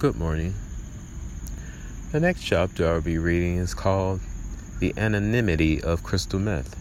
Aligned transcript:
Good 0.00 0.16
morning. 0.16 0.54
The 2.10 2.20
next 2.20 2.42
chapter 2.42 2.88
I'll 2.88 3.02
be 3.02 3.18
reading 3.18 3.58
is 3.58 3.74
called 3.74 4.20
The 4.78 4.94
Anonymity 4.96 5.82
of 5.82 6.02
Crystal 6.02 6.40
Meth. 6.40 6.74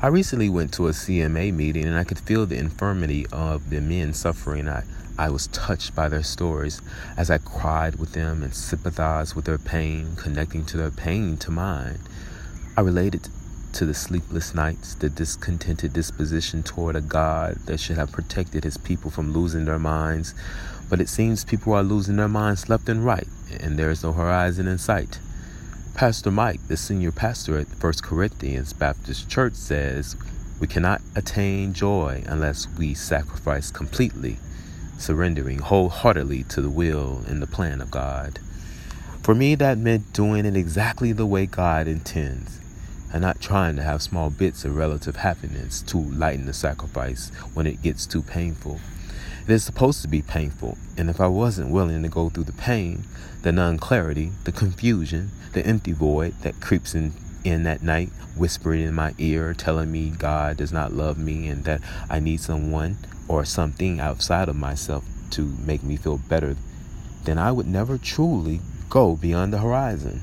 I 0.00 0.06
recently 0.06 0.48
went 0.48 0.72
to 0.74 0.86
a 0.86 0.92
CMA 0.92 1.52
meeting 1.52 1.86
and 1.86 1.96
I 1.96 2.04
could 2.04 2.20
feel 2.20 2.46
the 2.46 2.56
infirmity 2.56 3.26
of 3.32 3.68
the 3.70 3.80
men 3.80 4.12
suffering. 4.12 4.68
I, 4.68 4.84
I 5.18 5.30
was 5.30 5.48
touched 5.48 5.92
by 5.92 6.08
their 6.08 6.22
stories 6.22 6.80
as 7.16 7.32
I 7.32 7.38
cried 7.38 7.96
with 7.96 8.12
them 8.12 8.44
and 8.44 8.54
sympathized 8.54 9.34
with 9.34 9.46
their 9.46 9.58
pain, 9.58 10.14
connecting 10.14 10.64
to 10.66 10.76
their 10.76 10.92
pain 10.92 11.36
to 11.38 11.50
mine. 11.50 11.98
I 12.76 12.82
related 12.82 13.28
to 13.78 13.86
the 13.86 13.94
sleepless 13.94 14.56
nights, 14.56 14.96
the 14.96 15.08
discontented 15.08 15.92
disposition 15.92 16.64
toward 16.64 16.96
a 16.96 17.00
God 17.00 17.54
that 17.66 17.78
should 17.78 17.96
have 17.96 18.10
protected 18.10 18.64
his 18.64 18.76
people 18.76 19.08
from 19.08 19.32
losing 19.32 19.66
their 19.66 19.78
minds. 19.78 20.34
But 20.90 21.00
it 21.00 21.08
seems 21.08 21.44
people 21.44 21.74
are 21.74 21.84
losing 21.84 22.16
their 22.16 22.26
minds 22.26 22.68
left 22.68 22.88
and 22.88 23.04
right, 23.04 23.28
and 23.60 23.78
there 23.78 23.92
is 23.92 24.02
no 24.02 24.12
horizon 24.12 24.66
in 24.66 24.78
sight. 24.78 25.20
Pastor 25.94 26.32
Mike, 26.32 26.58
the 26.66 26.76
senior 26.76 27.12
pastor 27.12 27.56
at 27.56 27.68
First 27.68 28.02
Corinthians 28.02 28.72
Baptist 28.72 29.30
Church, 29.30 29.54
says, 29.54 30.16
We 30.58 30.66
cannot 30.66 31.00
attain 31.14 31.72
joy 31.72 32.24
unless 32.26 32.66
we 32.78 32.94
sacrifice 32.94 33.70
completely, 33.70 34.38
surrendering 34.98 35.60
wholeheartedly 35.60 36.42
to 36.48 36.60
the 36.60 36.68
will 36.68 37.22
and 37.28 37.40
the 37.40 37.46
plan 37.46 37.80
of 37.80 37.92
God. 37.92 38.40
For 39.22 39.36
me, 39.36 39.54
that 39.54 39.78
meant 39.78 40.12
doing 40.12 40.46
it 40.46 40.56
exactly 40.56 41.12
the 41.12 41.26
way 41.26 41.46
God 41.46 41.86
intends 41.86 42.58
and 43.12 43.22
not 43.22 43.40
trying 43.40 43.76
to 43.76 43.82
have 43.82 44.02
small 44.02 44.30
bits 44.30 44.64
of 44.64 44.76
relative 44.76 45.16
happiness 45.16 45.82
to 45.82 45.98
lighten 45.98 46.46
the 46.46 46.52
sacrifice 46.52 47.30
when 47.54 47.66
it 47.66 47.82
gets 47.82 48.06
too 48.06 48.22
painful. 48.22 48.80
It 49.44 49.52
is 49.52 49.64
supposed 49.64 50.02
to 50.02 50.08
be 50.08 50.20
painful, 50.20 50.76
and 50.96 51.08
if 51.08 51.20
I 51.20 51.26
wasn't 51.26 51.70
willing 51.70 52.02
to 52.02 52.08
go 52.08 52.28
through 52.28 52.44
the 52.44 52.52
pain, 52.52 53.04
the 53.42 53.52
non 53.52 53.78
clarity, 53.78 54.32
the 54.44 54.52
confusion, 54.52 55.30
the 55.52 55.66
empty 55.66 55.92
void 55.92 56.34
that 56.42 56.60
creeps 56.60 56.94
in, 56.94 57.12
in 57.44 57.66
at 57.66 57.82
night, 57.82 58.10
whispering 58.36 58.82
in 58.82 58.94
my 58.94 59.14
ear, 59.16 59.54
telling 59.54 59.90
me 59.90 60.10
God 60.10 60.58
does 60.58 60.72
not 60.72 60.92
love 60.92 61.16
me 61.16 61.48
and 61.48 61.64
that 61.64 61.80
I 62.10 62.20
need 62.20 62.40
someone 62.40 62.98
or 63.26 63.44
something 63.44 64.00
outside 64.00 64.48
of 64.48 64.56
myself 64.56 65.04
to 65.30 65.56
make 65.64 65.82
me 65.82 65.96
feel 65.96 66.18
better, 66.18 66.56
then 67.24 67.38
I 67.38 67.52
would 67.52 67.66
never 67.66 67.98
truly 67.98 68.60
go 68.88 69.16
beyond 69.16 69.52
the 69.52 69.58
horizon. 69.58 70.22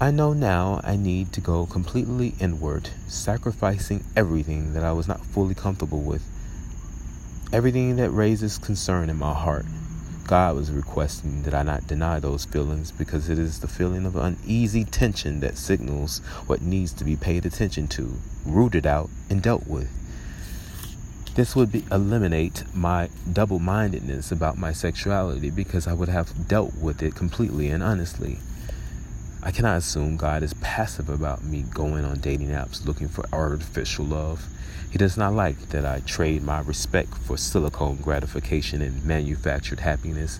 I 0.00 0.12
know 0.12 0.32
now 0.32 0.80
I 0.84 0.94
need 0.94 1.32
to 1.32 1.40
go 1.40 1.66
completely 1.66 2.34
inward, 2.38 2.90
sacrificing 3.08 4.04
everything 4.14 4.74
that 4.74 4.84
I 4.84 4.92
was 4.92 5.08
not 5.08 5.26
fully 5.26 5.56
comfortable 5.56 5.98
with, 5.98 6.22
everything 7.52 7.96
that 7.96 8.10
raises 8.10 8.58
concern 8.58 9.10
in 9.10 9.16
my 9.16 9.34
heart. 9.34 9.66
God 10.24 10.54
was 10.54 10.70
requesting 10.70 11.42
that 11.42 11.52
I 11.52 11.64
not 11.64 11.88
deny 11.88 12.20
those 12.20 12.44
feelings 12.44 12.92
because 12.92 13.28
it 13.28 13.40
is 13.40 13.58
the 13.58 13.66
feeling 13.66 14.06
of 14.06 14.14
uneasy 14.14 14.84
tension 14.84 15.40
that 15.40 15.58
signals 15.58 16.20
what 16.46 16.62
needs 16.62 16.92
to 16.92 17.04
be 17.04 17.16
paid 17.16 17.44
attention 17.44 17.88
to, 17.88 18.18
rooted 18.46 18.86
out, 18.86 19.10
and 19.28 19.42
dealt 19.42 19.66
with. 19.66 19.90
This 21.34 21.56
would 21.56 21.72
be, 21.72 21.84
eliminate 21.90 22.62
my 22.72 23.08
double 23.32 23.58
mindedness 23.58 24.30
about 24.30 24.58
my 24.58 24.72
sexuality 24.72 25.50
because 25.50 25.88
I 25.88 25.92
would 25.92 26.08
have 26.08 26.46
dealt 26.46 26.76
with 26.76 27.02
it 27.02 27.16
completely 27.16 27.68
and 27.70 27.82
honestly. 27.82 28.38
I 29.48 29.50
cannot 29.50 29.78
assume 29.78 30.18
God 30.18 30.42
is 30.42 30.52
passive 30.60 31.08
about 31.08 31.42
me 31.42 31.62
going 31.62 32.04
on 32.04 32.20
dating 32.20 32.48
apps 32.48 32.84
looking 32.84 33.08
for 33.08 33.24
artificial 33.32 34.04
love. 34.04 34.46
He 34.90 34.98
does 34.98 35.16
not 35.16 35.32
like 35.32 35.70
that 35.70 35.86
I 35.86 36.00
trade 36.00 36.42
my 36.42 36.60
respect 36.60 37.14
for 37.14 37.38
silicone 37.38 37.96
gratification 37.96 38.82
and 38.82 39.02
manufactured 39.06 39.80
happiness, 39.80 40.38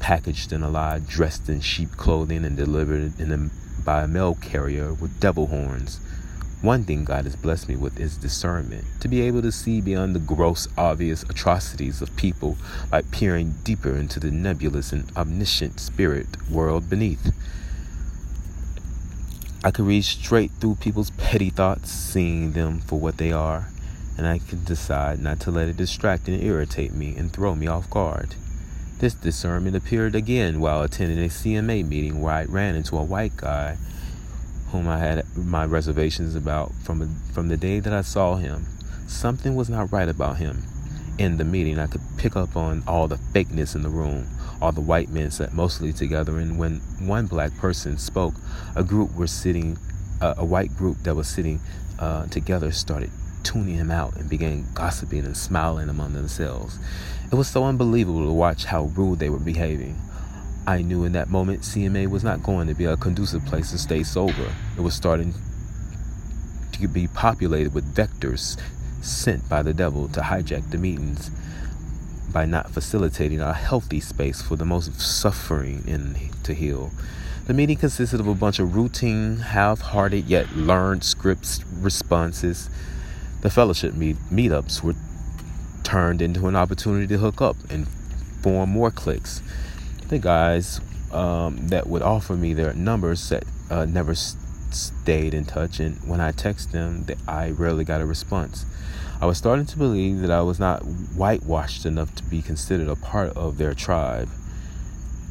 packaged 0.00 0.52
in 0.52 0.62
a 0.62 0.68
lie, 0.68 0.98
dressed 0.98 1.48
in 1.48 1.62
sheep 1.62 1.92
clothing, 1.92 2.44
and 2.44 2.58
delivered 2.58 3.18
in 3.18 3.32
a, 3.32 3.82
by 3.82 4.02
a 4.02 4.06
mail 4.06 4.34
carrier 4.34 4.92
with 4.92 5.18
devil 5.18 5.46
horns. 5.46 5.98
One 6.60 6.84
thing 6.84 7.06
God 7.06 7.24
has 7.24 7.36
blessed 7.36 7.70
me 7.70 7.76
with 7.76 7.98
is 7.98 8.18
discernment, 8.18 8.84
to 9.00 9.08
be 9.08 9.22
able 9.22 9.40
to 9.40 9.50
see 9.50 9.80
beyond 9.80 10.14
the 10.14 10.20
gross, 10.20 10.68
obvious 10.76 11.22
atrocities 11.22 12.02
of 12.02 12.14
people 12.16 12.58
by 12.90 13.00
peering 13.00 13.54
deeper 13.64 13.96
into 13.96 14.20
the 14.20 14.30
nebulous 14.30 14.92
and 14.92 15.10
omniscient 15.16 15.80
spirit 15.80 16.26
world 16.50 16.90
beneath. 16.90 17.32
I 19.62 19.70
could 19.70 19.84
read 19.84 20.04
straight 20.06 20.52
through 20.52 20.76
people's 20.76 21.10
petty 21.10 21.50
thoughts, 21.50 21.90
seeing 21.90 22.52
them 22.52 22.80
for 22.80 22.98
what 22.98 23.18
they 23.18 23.30
are, 23.30 23.68
and 24.16 24.26
I 24.26 24.38
could 24.38 24.64
decide 24.64 25.18
not 25.20 25.38
to 25.40 25.50
let 25.50 25.68
it 25.68 25.76
distract 25.76 26.28
and 26.28 26.42
irritate 26.42 26.94
me 26.94 27.14
and 27.14 27.30
throw 27.30 27.54
me 27.54 27.66
off 27.66 27.90
guard. 27.90 28.36
This 29.00 29.12
discernment 29.12 29.76
appeared 29.76 30.14
again 30.14 30.60
while 30.60 30.82
attending 30.82 31.18
a 31.18 31.28
CMA 31.28 31.86
meeting 31.86 32.22
where 32.22 32.32
I 32.32 32.44
ran 32.44 32.74
into 32.74 32.96
a 32.96 33.04
white 33.04 33.36
guy 33.36 33.76
whom 34.72 34.88
I 34.88 34.96
had 34.96 35.26
my 35.36 35.66
reservations 35.66 36.34
about 36.34 36.72
from, 36.82 37.02
a, 37.02 37.32
from 37.34 37.48
the 37.48 37.58
day 37.58 37.80
that 37.80 37.92
I 37.92 38.00
saw 38.00 38.36
him. 38.36 38.64
Something 39.06 39.56
was 39.56 39.68
not 39.68 39.92
right 39.92 40.08
about 40.08 40.38
him. 40.38 40.62
In 41.20 41.36
the 41.36 41.44
meeting, 41.44 41.78
I 41.78 41.86
could 41.86 42.00
pick 42.16 42.34
up 42.34 42.56
on 42.56 42.82
all 42.88 43.06
the 43.06 43.16
fakeness 43.16 43.76
in 43.76 43.82
the 43.82 43.90
room 43.90 44.26
all 44.60 44.72
the 44.72 44.80
white 44.80 45.08
men 45.08 45.30
sat 45.30 45.54
mostly 45.54 45.92
together, 45.92 46.38
and 46.38 46.58
when 46.58 46.80
one 46.98 47.26
black 47.26 47.56
person 47.56 47.96
spoke, 47.98 48.34
a 48.76 48.84
group 48.84 49.14
were 49.14 49.26
sitting, 49.26 49.78
uh, 50.20 50.34
a 50.36 50.44
white 50.44 50.74
group 50.76 50.98
that 51.02 51.14
was 51.14 51.28
sitting 51.28 51.60
uh, 51.98 52.26
together 52.26 52.70
started 52.70 53.10
tuning 53.42 53.76
him 53.76 53.90
out 53.90 54.14
and 54.16 54.28
began 54.28 54.66
gossiping 54.74 55.24
and 55.24 55.36
smiling 55.36 55.88
among 55.88 56.12
themselves. 56.12 56.78
It 57.32 57.36
was 57.36 57.48
so 57.48 57.64
unbelievable 57.64 58.26
to 58.26 58.32
watch 58.32 58.66
how 58.66 58.84
rude 58.84 59.18
they 59.18 59.30
were 59.30 59.38
behaving. 59.38 59.98
I 60.66 60.82
knew 60.82 61.04
in 61.04 61.12
that 61.12 61.30
moment 61.30 61.62
CMA 61.62 62.08
was 62.08 62.22
not 62.22 62.42
going 62.42 62.68
to 62.68 62.74
be 62.74 62.84
a 62.84 62.98
conducive 62.98 63.44
place 63.46 63.70
to 63.70 63.78
stay 63.78 64.02
sober. 64.02 64.52
It 64.76 64.82
was 64.82 64.94
starting 64.94 65.32
to 66.72 66.88
be 66.88 67.08
populated 67.08 67.72
with 67.72 67.94
vectors 67.94 68.60
sent 69.00 69.48
by 69.48 69.62
the 69.62 69.74
devil 69.74 70.08
to 70.08 70.20
hijack 70.20 70.70
the 70.70 70.78
meetings 70.78 71.30
by 72.32 72.44
not 72.44 72.70
facilitating 72.70 73.40
a 73.40 73.52
healthy 73.52 74.00
space 74.00 74.40
for 74.40 74.56
the 74.56 74.64
most 74.64 75.00
suffering 75.00 75.82
in 75.86 76.16
to 76.44 76.54
heal. 76.54 76.90
The 77.46 77.54
meeting 77.54 77.76
consisted 77.76 78.20
of 78.20 78.28
a 78.28 78.34
bunch 78.34 78.58
of 78.58 78.76
routine, 78.76 79.38
half-hearted 79.38 80.26
yet 80.26 80.54
learned 80.54 81.02
scripts 81.02 81.64
responses. 81.64 82.70
The 83.40 83.50
fellowship 83.50 83.94
meet, 83.94 84.16
meetups 84.30 84.82
were 84.82 84.94
turned 85.82 86.22
into 86.22 86.46
an 86.46 86.54
opportunity 86.54 87.06
to 87.08 87.18
hook 87.18 87.40
up 87.40 87.56
and 87.68 87.88
form 88.42 88.70
more 88.70 88.90
cliques. 88.90 89.42
The 90.06 90.18
guys 90.18 90.80
um, 91.10 91.68
that 91.68 91.88
would 91.88 92.02
offer 92.02 92.36
me 92.36 92.54
their 92.54 92.72
numbers 92.74 93.28
that 93.30 93.44
uh, 93.68 93.86
never 93.86 94.14
stayed 94.74 95.34
in 95.34 95.44
touch, 95.44 95.80
and 95.80 95.96
when 96.08 96.20
I 96.20 96.30
text 96.30 96.72
them, 96.72 97.06
I 97.26 97.50
rarely 97.50 97.84
got 97.84 98.00
a 98.00 98.06
response. 98.06 98.66
I 99.20 99.26
was 99.26 99.38
starting 99.38 99.66
to 99.66 99.78
believe 99.78 100.20
that 100.20 100.30
I 100.30 100.40
was 100.40 100.58
not 100.58 100.80
whitewashed 100.80 101.84
enough 101.84 102.14
to 102.14 102.24
be 102.24 102.40
considered 102.40 102.88
a 102.88 102.96
part 102.96 103.36
of 103.36 103.58
their 103.58 103.74
tribe. 103.74 104.30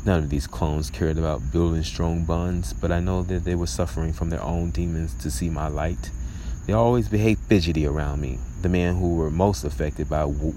None 0.06 0.20
of 0.20 0.30
these 0.30 0.48
clones 0.48 0.90
cared 0.90 1.18
about 1.18 1.52
building 1.52 1.84
strong 1.84 2.24
bonds, 2.24 2.72
but 2.74 2.92
I 2.92 3.00
know 3.00 3.24
that 3.24 3.46
they 3.46 3.56
were 3.56 3.68
suffering 3.68 4.14
from 4.14 4.30
their 4.30 4.44
own 4.44 4.72
demons 4.72 5.14
to 5.16 5.32
see 5.32 5.50
my 5.50 5.68
light. 5.68 6.12
They 6.68 6.74
always 6.74 7.10
behaved 7.10 7.42
fidgety 7.48 7.88
around 7.88 8.22
me. 8.22 8.38
The 8.62 8.70
men 8.70 8.98
who 8.98 9.16
were 9.16 9.32
most 9.32 9.64
affected 9.64 10.08
by 10.08 10.20
w- 10.20 10.52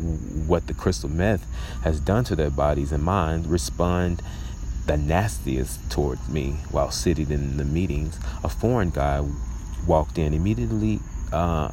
what 0.47 0.67
the 0.67 0.75
crystal 0.75 1.09
meth 1.09 1.47
has 1.83 2.01
done 2.01 2.25
to 2.25 2.37
their 2.37 2.51
bodies 2.51 2.93
and 2.93 3.03
minds 3.03 3.49
respond 3.49 4.23
the 4.87 4.97
nastiest 4.97 5.91
towards 5.91 6.29
me 6.29 6.57
while 6.71 6.91
sitting 6.91 7.31
in 7.31 7.57
the 7.57 7.65
meetings. 7.65 8.19
A 8.43 8.49
foreign 8.49 8.91
guy 8.91 9.25
walked 9.87 10.19
in 10.19 10.35
immediately 10.35 11.01
uh, 11.33 11.71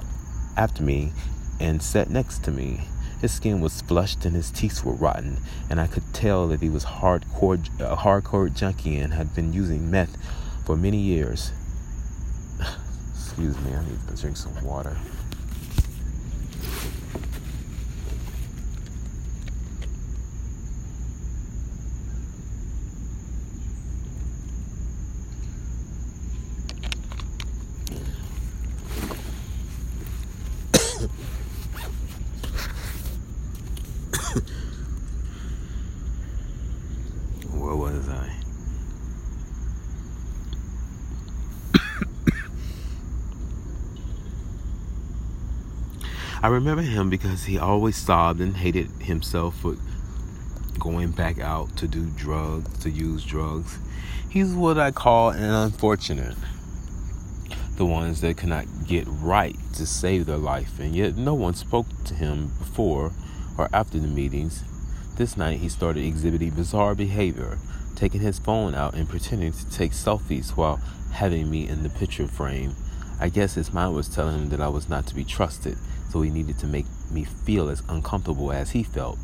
after 0.55 0.83
me 0.83 1.11
and 1.59 1.81
sat 1.81 2.09
next 2.09 2.43
to 2.45 2.51
me. 2.51 2.81
His 3.21 3.33
skin 3.33 3.59
was 3.59 3.81
flushed 3.81 4.23
and 4.23 4.35
his 4.35 4.49
teeth 4.49 4.85
were 4.85 4.93
rotten, 4.93 5.39
and 5.69 5.79
I 5.79 5.87
could 5.87 6.13
tell 6.13 6.47
that 6.47 6.61
he 6.61 6.69
was 6.69 6.85
hardcore, 6.85 7.59
a 7.81 7.97
hardcore 7.97 8.53
junkie 8.53 8.97
and 8.97 9.13
had 9.13 9.35
been 9.35 9.51
using 9.51 9.91
meth 9.91 10.15
for 10.65 10.77
many 10.77 10.97
years. 10.97 11.51
Excuse 13.13 13.59
me, 13.59 13.73
I 13.73 13.83
need 13.83 13.99
to 14.07 14.15
drink 14.15 14.37
some 14.37 14.63
water. 14.63 14.95
I 46.41 46.47
remember 46.47 46.83
him 46.83 47.09
because 47.09 47.43
he 47.43 47.59
always 47.59 47.97
sobbed 47.97 48.39
and 48.39 48.55
hated 48.55 48.89
himself 49.01 49.57
for 49.59 49.75
going 50.79 51.11
back 51.11 51.37
out 51.37 51.75
to 51.77 51.87
do 51.87 52.05
drugs, 52.15 52.79
to 52.79 52.89
use 52.89 53.25
drugs. 53.25 53.77
He's 54.29 54.53
what 54.53 54.77
I 54.77 54.91
call 54.91 55.31
an 55.31 55.43
unfortunate. 55.43 56.37
The 57.75 57.85
ones 57.85 58.21
that 58.21 58.37
cannot 58.37 58.87
get 58.87 59.05
right 59.07 59.57
to 59.73 59.85
save 59.85 60.27
their 60.27 60.37
life, 60.37 60.79
and 60.79 60.95
yet 60.95 61.17
no 61.17 61.33
one 61.33 61.55
spoke 61.55 61.87
to 62.05 62.13
him 62.13 62.53
before 62.57 63.11
or 63.59 63.67
after 63.73 63.99
the 63.99 64.07
meetings. 64.07 64.63
This 65.17 65.35
night 65.35 65.59
he 65.59 65.67
started 65.67 66.05
exhibiting 66.05 66.51
bizarre 66.51 66.95
behavior, 66.95 67.57
taking 67.95 68.21
his 68.21 68.39
phone 68.39 68.73
out 68.73 68.93
and 68.93 69.09
pretending 69.09 69.51
to 69.51 69.69
take 69.69 69.91
selfies 69.91 70.51
while 70.51 70.79
having 71.11 71.51
me 71.51 71.67
in 71.67 71.83
the 71.83 71.89
picture 71.89 72.27
frame. 72.27 72.73
I 73.19 73.27
guess 73.27 73.55
his 73.55 73.73
mind 73.73 73.95
was 73.95 74.07
telling 74.07 74.35
him 74.35 74.49
that 74.49 74.61
I 74.61 74.69
was 74.69 74.87
not 74.87 75.07
to 75.07 75.15
be 75.15 75.25
trusted, 75.25 75.77
so 76.09 76.21
he 76.21 76.29
needed 76.29 76.57
to 76.59 76.67
make 76.67 76.85
me 77.11 77.25
feel 77.25 77.69
as 77.69 77.83
uncomfortable 77.89 78.53
as 78.53 78.71
he 78.71 78.81
felt. 78.81 79.19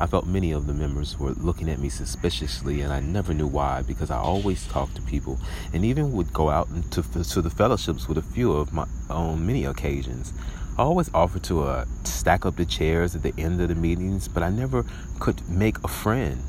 I 0.00 0.06
felt 0.06 0.26
many 0.26 0.52
of 0.52 0.66
the 0.66 0.74
members 0.74 1.18
were 1.18 1.32
looking 1.32 1.70
at 1.70 1.78
me 1.78 1.90
suspiciously, 1.90 2.80
and 2.80 2.92
I 2.92 3.00
never 3.00 3.34
knew 3.34 3.46
why 3.46 3.82
because 3.82 4.10
I 4.10 4.18
always 4.18 4.66
talked 4.66 4.96
to 4.96 5.02
people 5.02 5.38
and 5.74 5.84
even 5.84 6.12
would 6.12 6.32
go 6.32 6.48
out 6.48 6.68
to, 6.92 7.02
to 7.02 7.42
the 7.42 7.50
fellowships 7.50 8.08
with 8.08 8.16
a 8.16 8.22
few 8.22 8.52
of 8.52 8.72
my 8.72 8.86
on 9.10 9.46
many 9.46 9.64
occasions. 9.64 10.32
I 10.78 10.82
always 10.82 11.10
offered 11.14 11.42
to 11.44 11.62
uh, 11.62 11.84
stack 12.04 12.44
up 12.44 12.56
the 12.56 12.66
chairs 12.66 13.14
at 13.14 13.22
the 13.22 13.32
end 13.38 13.60
of 13.60 13.68
the 13.68 13.74
meetings, 13.74 14.28
but 14.28 14.42
I 14.42 14.50
never 14.50 14.84
could 15.18 15.48
make 15.48 15.82
a 15.82 15.88
friend. 15.88 16.42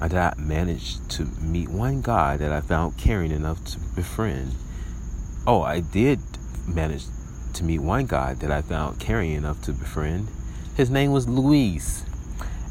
I 0.00 0.08
did 0.08 0.16
not 0.16 0.38
manage 0.38 0.98
to 1.08 1.24
meet 1.40 1.68
one 1.68 2.02
guy 2.02 2.36
that 2.36 2.52
I 2.52 2.60
found 2.60 2.98
caring 2.98 3.30
enough 3.30 3.64
to 3.66 3.78
befriend. 3.94 4.52
Oh, 5.46 5.62
I 5.62 5.80
did 5.80 6.20
manage 6.66 7.04
to 7.54 7.64
meet 7.64 7.80
one 7.80 8.06
guy 8.06 8.34
that 8.34 8.50
I 8.50 8.62
found 8.62 9.00
caring 9.00 9.32
enough 9.32 9.62
to 9.62 9.72
befriend. 9.72 10.28
His 10.76 10.90
name 10.90 11.12
was 11.12 11.28
Luis 11.28 12.04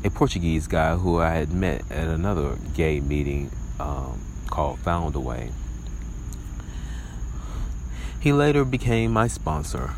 a 0.04 0.09
Portuguese 0.09 0.68
guy 0.68 0.95
who 0.95 1.19
I 1.19 1.31
had 1.33 1.51
met 1.51 1.83
at 1.92 2.07
another 2.07 2.57
gay 2.74 3.00
meeting 3.00 3.51
um, 3.80 4.19
called 4.50 4.80
Found 4.80 5.15
a 5.15 5.19
Way. 5.19 5.51
He 8.19 8.33
later 8.33 8.65
became 8.65 9.12
my 9.12 9.27
sponsor. 9.27 9.92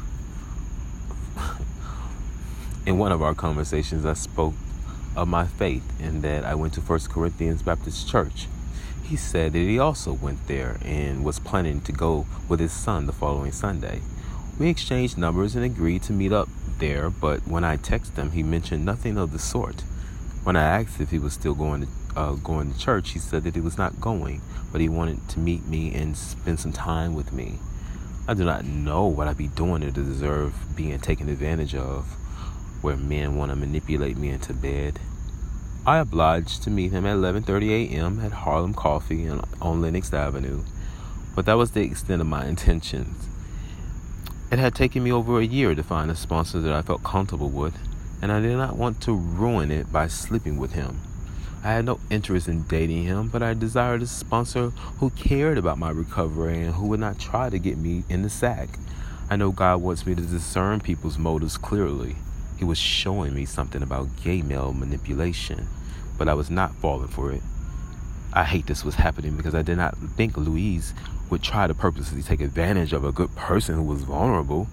In 2.85 2.97
one 2.97 3.13
of 3.13 3.21
our 3.21 3.33
conversations, 3.33 4.05
I 4.05 4.11
spoke 4.11 4.53
of 5.15 5.29
my 5.29 5.47
faith 5.47 5.83
and 6.01 6.21
that 6.23 6.43
I 6.43 6.53
went 6.55 6.73
to 6.73 6.81
First 6.81 7.09
Corinthians 7.09 7.61
Baptist 7.61 8.09
Church. 8.09 8.47
He 9.03 9.15
said 9.15 9.53
that 9.53 9.59
he 9.59 9.79
also 9.79 10.11
went 10.11 10.47
there 10.47 10.77
and 10.83 11.23
was 11.23 11.39
planning 11.39 11.79
to 11.81 11.93
go 11.93 12.25
with 12.49 12.59
his 12.59 12.73
son 12.73 13.05
the 13.05 13.13
following 13.13 13.53
Sunday. 13.53 14.01
We 14.59 14.67
exchanged 14.67 15.17
numbers 15.17 15.55
and 15.55 15.63
agreed 15.63 16.03
to 16.03 16.13
meet 16.13 16.33
up 16.33 16.49
there, 16.79 17.09
but 17.09 17.47
when 17.47 17.63
I 17.63 17.77
texted 17.77 18.17
him, 18.17 18.31
he 18.31 18.43
mentioned 18.43 18.83
nothing 18.83 19.17
of 19.17 19.31
the 19.31 19.39
sort. 19.39 19.81
When 20.43 20.57
I 20.57 20.81
asked 20.81 20.99
if 20.99 21.11
he 21.11 21.19
was 21.19 21.33
still 21.33 21.55
going 21.55 21.83
to 21.83 21.87
uh, 22.17 22.33
going 22.33 22.71
to 22.71 22.77
church, 22.77 23.11
he 23.11 23.19
said 23.19 23.43
that 23.45 23.55
he 23.55 23.61
was 23.61 23.77
not 23.77 24.01
going, 24.01 24.41
but 24.73 24.81
he 24.81 24.89
wanted 24.89 25.27
to 25.29 25.39
meet 25.39 25.65
me 25.65 25.93
and 25.95 26.17
spend 26.17 26.59
some 26.59 26.73
time 26.73 27.15
with 27.15 27.31
me. 27.31 27.59
I 28.27 28.33
do 28.33 28.43
not 28.43 28.65
know 28.65 29.07
what 29.07 29.27
I'd 29.27 29.37
be 29.37 29.47
doing 29.47 29.81
to 29.81 29.91
deserve 29.91 30.53
being 30.75 30.99
taken 30.99 31.29
advantage 31.29 31.73
of, 31.73 32.05
where 32.83 32.95
men 32.95 33.35
want 33.35 33.51
to 33.51 33.55
manipulate 33.55 34.17
me 34.17 34.29
into 34.29 34.53
bed. 34.53 34.99
I 35.85 35.97
obliged 35.97 36.63
to 36.63 36.69
meet 36.69 36.91
him 36.91 37.05
at 37.05 37.17
11:30 37.17 37.89
a.m. 37.89 38.19
at 38.19 38.31
Harlem 38.31 38.73
Coffee 38.73 39.27
on 39.29 39.81
Lenox 39.81 40.13
Avenue, 40.13 40.63
but 41.35 41.45
that 41.45 41.57
was 41.57 41.71
the 41.71 41.81
extent 41.81 42.21
of 42.21 42.27
my 42.27 42.45
intentions. 42.53 43.27
It 44.51 44.59
had 44.59 44.75
taken 44.75 45.03
me 45.03 45.11
over 45.11 45.39
a 45.39 45.45
year 45.45 45.73
to 45.73 45.81
find 45.81 46.11
a 46.11 46.15
sponsor 46.15 46.59
that 46.59 46.73
I 46.73 46.83
felt 46.83 47.03
comfortable 47.03 47.49
with 47.49 47.75
and 48.23 48.31
I 48.31 48.39
did 48.39 48.55
not 48.55 48.77
want 48.77 49.01
to 49.01 49.13
ruin 49.13 49.69
it 49.69 49.91
by 49.91 50.07
sleeping 50.07 50.57
with 50.57 50.71
him. 50.71 51.01
I 51.61 51.73
had 51.73 51.83
no 51.83 51.99
interest 52.09 52.47
in 52.47 52.63
dating 52.63 53.03
him, 53.03 53.27
but 53.27 53.43
I 53.43 53.53
desired 53.53 54.01
a 54.01 54.07
sponsor 54.07 54.69
who 54.99 55.09
cared 55.09 55.57
about 55.57 55.77
my 55.77 55.89
recovery 55.89 56.63
and 56.63 56.73
who 56.73 56.87
would 56.87 57.01
not 57.01 57.19
try 57.19 57.49
to 57.49 57.59
get 57.59 57.77
me 57.77 58.05
in 58.07 58.21
the 58.21 58.29
sack. 58.29 58.79
I 59.29 59.35
know 59.35 59.51
God 59.51 59.81
wants 59.81 60.05
me 60.05 60.15
to 60.15 60.21
discern 60.21 60.79
people's 60.79 61.17
motives 61.17 61.57
clearly. 61.57 62.15
He 62.57 62.65
was 62.65 62.77
showing 62.77 63.33
me 63.33 63.45
something 63.45 63.81
about 63.81 64.23
gay 64.23 64.41
male 64.41 64.73
manipulation, 64.73 65.67
but 66.17 66.27
I 66.27 66.33
was 66.33 66.49
not 66.49 66.75
falling 66.75 67.07
for 67.07 67.31
it. 67.31 67.41
I 68.33 68.43
hate 68.45 68.65
this 68.65 68.83
was 68.83 68.95
happening 68.95 69.37
because 69.37 69.53
I 69.53 69.61
did 69.61 69.77
not 69.77 69.97
think 69.97 70.37
Luis 70.37 70.93
would 71.29 71.43
try 71.43 71.67
to 71.67 71.73
purposely 71.73 72.21
take 72.21 72.41
advantage 72.41 72.93
of 72.93 73.05
a 73.05 73.11
good 73.11 73.35
person 73.35 73.75
who 73.75 73.83
was 73.83 74.03
vulnerable. 74.03 74.67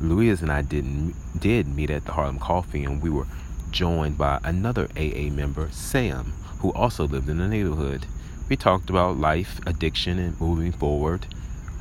Luis 0.00 0.42
and 0.42 0.50
I 0.50 0.62
didn't 0.62 1.14
did 1.38 1.68
meet 1.68 1.90
at 1.90 2.04
the 2.04 2.12
Harlem 2.12 2.38
Coffee, 2.38 2.84
and 2.84 3.02
we 3.02 3.10
were 3.10 3.26
joined 3.70 4.18
by 4.18 4.40
another 4.44 4.88
AA 4.96 5.30
member, 5.30 5.68
Sam, 5.70 6.32
who 6.60 6.72
also 6.72 7.06
lived 7.06 7.28
in 7.28 7.38
the 7.38 7.48
neighborhood. 7.48 8.06
We 8.48 8.56
talked 8.56 8.90
about 8.90 9.18
life, 9.18 9.60
addiction, 9.66 10.18
and 10.18 10.40
moving 10.40 10.72
forward. 10.72 11.26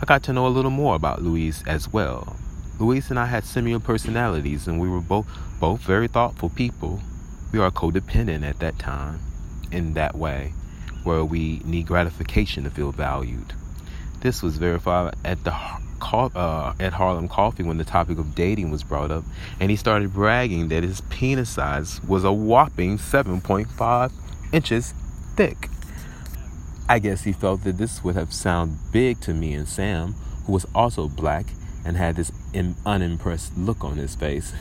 I 0.01 0.05
got 0.05 0.23
to 0.23 0.33
know 0.33 0.47
a 0.47 0.49
little 0.49 0.71
more 0.71 0.95
about 0.95 1.21
Luis 1.21 1.63
as 1.65 1.91
well. 1.91 2.37
Luis 2.79 3.09
and 3.09 3.19
I 3.19 3.25
had 3.25 3.43
similar 3.43 3.79
personalities, 3.79 4.67
and 4.67 4.79
we 4.79 4.87
were 4.87 5.01
both 5.01 5.27
both 5.59 5.81
very 5.81 6.07
thoughtful 6.07 6.49
people. 6.49 7.01
We 7.51 7.59
are 7.59 7.71
codependent 7.71 8.47
at 8.47 8.59
that 8.59 8.79
time, 8.79 9.19
in 9.71 9.93
that 9.95 10.15
way, 10.15 10.53
where 11.03 11.25
we 11.25 11.61
need 11.65 11.87
gratification 11.87 12.63
to 12.63 12.69
feel 12.69 12.93
valued. 12.93 13.53
This 14.21 14.41
was 14.41 14.57
verified 14.57 15.15
at 15.25 15.43
the 15.43 15.53
uh, 16.01 16.73
at 16.79 16.93
Harlem 16.93 17.27
Coffee 17.27 17.63
when 17.63 17.77
the 17.77 17.83
topic 17.83 18.17
of 18.17 18.33
dating 18.33 18.71
was 18.71 18.83
brought 18.83 19.11
up, 19.11 19.25
and 19.59 19.69
he 19.69 19.75
started 19.75 20.13
bragging 20.13 20.69
that 20.69 20.83
his 20.83 21.01
penis 21.09 21.49
size 21.49 22.01
was 22.03 22.23
a 22.23 22.31
whopping 22.31 22.97
7.5 22.97 24.11
inches 24.53 24.93
thick. 25.35 25.69
I 26.87 26.99
guess 26.99 27.23
he 27.23 27.33
felt 27.33 27.63
that 27.65 27.77
this 27.77 28.03
would 28.03 28.15
have 28.15 28.33
sounded 28.33 28.77
big 28.91 29.19
to 29.21 29.33
me 29.33 29.53
and 29.53 29.67
Sam, 29.67 30.13
who 30.45 30.53
was 30.53 30.65
also 30.73 31.07
black 31.07 31.45
and 31.85 31.97
had 31.97 32.15
this 32.15 32.31
unimpressed 32.85 33.57
look 33.57 33.83
on 33.83 33.97
his 33.97 34.15
face. 34.15 34.53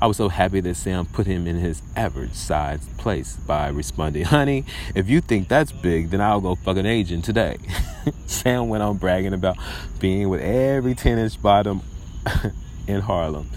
I 0.00 0.06
was 0.06 0.16
so 0.16 0.28
happy 0.28 0.58
that 0.60 0.74
Sam 0.74 1.06
put 1.06 1.26
him 1.26 1.46
in 1.46 1.56
his 1.56 1.80
average 1.94 2.34
sized 2.34 2.98
place 2.98 3.36
by 3.36 3.68
responding, 3.68 4.24
Honey, 4.24 4.64
if 4.96 5.08
you 5.08 5.20
think 5.20 5.48
that's 5.48 5.70
big, 5.70 6.10
then 6.10 6.20
I'll 6.20 6.40
go 6.40 6.56
fuck 6.56 6.76
an 6.76 6.86
agent 6.86 7.24
today. 7.24 7.58
Sam 8.26 8.68
went 8.68 8.82
on 8.82 8.96
bragging 8.96 9.32
about 9.32 9.56
being 10.00 10.28
with 10.28 10.40
every 10.40 10.96
10 10.96 11.18
inch 11.18 11.40
bottom 11.40 11.82
in 12.88 13.00
Harlem 13.00 13.48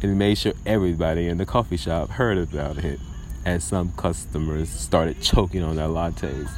and 0.00 0.16
made 0.16 0.38
sure 0.38 0.52
everybody 0.64 1.26
in 1.26 1.38
the 1.38 1.46
coffee 1.46 1.76
shop 1.76 2.10
heard 2.10 2.38
about 2.38 2.78
it 2.78 3.00
as 3.44 3.64
some 3.64 3.92
customers 3.96 4.68
started 4.68 5.20
choking 5.20 5.64
on 5.64 5.74
their 5.76 5.88
lattes. 5.88 6.48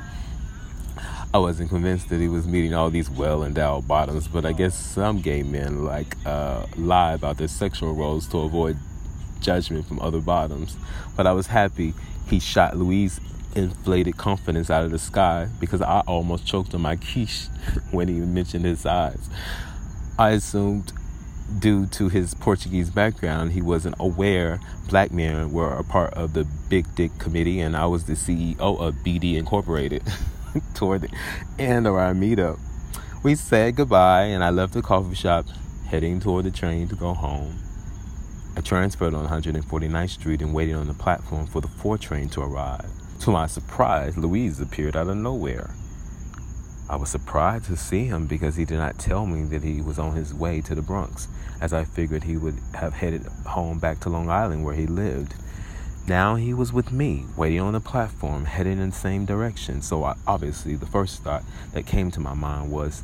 I 1.33 1.39
wasn't 1.39 1.69
convinced 1.69 2.09
that 2.09 2.19
he 2.19 2.29
was 2.29 2.49
meeting 2.49 2.75
all 2.75 2.91
these 2.91 3.09
well 3.09 3.45
endowed 3.45 3.87
bottoms, 3.87 4.27
but 4.27 4.45
I 4.45 4.51
guess 4.51 4.75
some 4.75 5.21
gay 5.21 5.45
men 5.45 5.85
like 5.85 6.17
uh, 6.27 6.67
lie 6.77 7.13
about 7.13 7.37
their 7.37 7.47
sexual 7.47 7.95
roles 7.95 8.27
to 8.31 8.39
avoid 8.39 8.77
judgment 9.39 9.87
from 9.87 10.01
other 10.01 10.21
bottoms. 10.21 10.77
But 11.17 11.29
I 11.29 11.33
was 11.33 11.47
happy 11.47 11.95
he 12.27 12.41
shot 12.41 12.77
Luis 12.77 13.21
inflated 13.55 14.17
confidence 14.17 14.71
out 14.71 14.85
of 14.85 14.91
the 14.91 14.99
sky 14.99 15.49
because 15.61 15.81
I 15.81 16.01
almost 16.01 16.47
choked 16.47 16.75
on 16.75 16.81
my 16.81 16.97
quiche 16.97 17.47
when 17.93 18.09
he 18.09 18.15
mentioned 18.15 18.65
his 18.65 18.81
size. 18.81 19.31
I 20.19 20.31
assumed 20.31 20.93
due 21.61 21.87
to 21.87 22.09
his 22.09 22.35
Portuguese 22.35 22.91
background, 22.91 23.53
he 23.53 23.63
wasn't 23.63 23.95
aware 24.01 24.59
black 24.89 25.13
men 25.13 25.53
were 25.53 25.75
a 25.75 25.85
part 25.85 26.13
of 26.15 26.33
the 26.33 26.45
Big 26.69 26.93
Dick 26.97 27.17
Committee, 27.19 27.61
and 27.61 27.77
I 27.77 27.87
was 27.87 28.05
the 28.07 28.15
CEO 28.15 28.59
of 28.59 28.97
BD 28.97 29.37
Incorporated. 29.37 30.03
Toward 30.75 31.03
the 31.03 31.11
end 31.59 31.87
of 31.87 31.95
our 31.95 32.13
meetup, 32.13 32.59
we 33.23 33.35
said 33.35 33.77
goodbye, 33.77 34.25
and 34.25 34.43
I 34.43 34.51
left 34.51 34.73
the 34.73 34.83
coffee 34.83 35.15
shop, 35.15 35.47
heading 35.87 36.21
toward 36.21 36.45
the 36.45 36.51
train 36.51 36.89
to 36.89 36.97
go 36.97 37.15
home. 37.15 37.59
I 38.57 38.61
transferred 38.61 39.15
on 39.15 39.29
149th 39.29 40.11
Street 40.11 40.43
and 40.43 40.53
waited 40.53 40.75
on 40.75 40.89
the 40.89 40.95
platform 40.95 41.47
for 41.47 41.61
the 41.61 41.69
4 41.69 41.99
train 41.99 42.29
to 42.31 42.43
arrive. 42.43 42.91
To 43.21 43.31
my 43.31 43.47
surprise, 43.47 44.17
Luis 44.17 44.61
appeared 44.61 44.97
out 44.97 45.09
of 45.09 45.17
nowhere. 45.17 45.71
I 46.89 46.97
was 46.97 47.11
surprised 47.11 47.67
to 47.67 47.77
see 47.77 48.07
him 48.07 48.27
because 48.27 48.57
he 48.57 48.65
did 48.65 48.79
not 48.79 48.99
tell 48.99 49.27
me 49.27 49.45
that 49.45 49.63
he 49.63 49.81
was 49.81 49.99
on 49.99 50.17
his 50.17 50.35
way 50.35 50.61
to 50.63 50.75
the 50.75 50.83
Bronx, 50.83 51.29
as 51.61 51.73
I 51.73 51.85
figured 51.85 52.25
he 52.25 52.37
would 52.37 52.59
have 52.75 52.95
headed 52.95 53.27
home 53.47 53.79
back 53.79 54.01
to 54.01 54.09
Long 54.09 54.29
Island 54.29 54.65
where 54.65 54.75
he 54.75 54.87
lived. 54.87 55.35
Now 56.07 56.35
he 56.35 56.53
was 56.53 56.73
with 56.73 56.91
me, 56.91 57.25
waiting 57.37 57.61
on 57.61 57.73
the 57.73 57.81
platform, 57.81 58.47
heading 58.47 58.81
in 58.81 58.91
the 58.91 58.97
same 58.97 59.25
direction. 59.25 59.81
So 59.83 60.03
I, 60.05 60.17
obviously, 60.27 60.75
the 60.75 60.87
first 60.87 61.23
thought 61.23 61.45
that 61.73 61.87
came 61.87 62.11
to 62.13 62.21
my 62.21 62.35
mind 62.35 62.73
was 62.73 63.03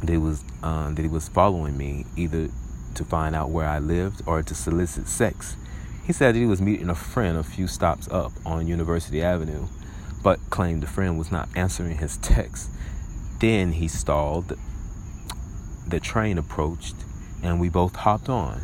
that 0.00 0.12
he 0.12 0.18
was 0.18 0.44
uh, 0.62 0.90
that 0.90 1.02
he 1.02 1.08
was 1.08 1.28
following 1.28 1.76
me, 1.76 2.04
either 2.16 2.48
to 2.94 3.04
find 3.04 3.34
out 3.34 3.50
where 3.50 3.66
I 3.66 3.78
lived 3.78 4.22
or 4.26 4.42
to 4.42 4.54
solicit 4.54 5.08
sex. 5.08 5.56
He 6.06 6.12
said 6.12 6.34
he 6.34 6.44
was 6.44 6.60
meeting 6.60 6.90
a 6.90 6.94
friend 6.94 7.38
a 7.38 7.42
few 7.42 7.66
stops 7.66 8.08
up 8.08 8.32
on 8.44 8.66
University 8.66 9.22
Avenue, 9.22 9.68
but 10.22 10.38
claimed 10.50 10.82
the 10.82 10.86
friend 10.86 11.18
was 11.18 11.32
not 11.32 11.48
answering 11.56 11.96
his 11.98 12.18
text. 12.18 12.70
Then 13.40 13.72
he 13.72 13.88
stalled. 13.88 14.58
The 15.86 16.00
train 16.00 16.38
approached, 16.38 16.96
and 17.42 17.60
we 17.60 17.68
both 17.68 17.96
hopped 17.96 18.28
on. 18.28 18.62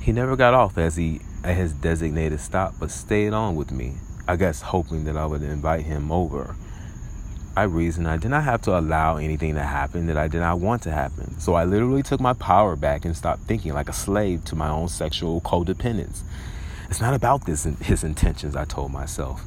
He 0.00 0.10
never 0.12 0.36
got 0.36 0.54
off 0.54 0.78
as 0.78 0.96
he 0.96 1.20
at 1.44 1.56
his 1.56 1.72
designated 1.72 2.40
stop, 2.40 2.74
but 2.78 2.90
stayed 2.90 3.32
on 3.32 3.56
with 3.56 3.72
me. 3.72 3.94
I 4.28 4.36
guess 4.36 4.62
hoping 4.62 5.04
that 5.04 5.16
I 5.16 5.26
would 5.26 5.42
invite 5.42 5.84
him 5.84 6.12
over. 6.12 6.56
I 7.54 7.64
reasoned 7.64 8.08
I 8.08 8.16
did 8.16 8.30
not 8.30 8.44
have 8.44 8.62
to 8.62 8.78
allow 8.78 9.16
anything 9.18 9.54
to 9.56 9.62
happen 9.62 10.06
that 10.06 10.16
I 10.16 10.26
did 10.26 10.40
not 10.40 10.58
want 10.58 10.82
to 10.84 10.90
happen. 10.90 11.38
So 11.38 11.54
I 11.54 11.64
literally 11.64 12.02
took 12.02 12.20
my 12.20 12.32
power 12.32 12.76
back 12.76 13.04
and 13.04 13.14
stopped 13.16 13.42
thinking 13.42 13.74
like 13.74 13.90
a 13.90 13.92
slave 13.92 14.44
to 14.46 14.56
my 14.56 14.68
own 14.68 14.88
sexual 14.88 15.40
codependence. 15.42 16.22
It's 16.88 17.00
not 17.00 17.14
about 17.14 17.44
this 17.44 17.64
his 17.64 18.04
intentions, 18.04 18.56
I 18.56 18.64
told 18.64 18.92
myself. 18.92 19.42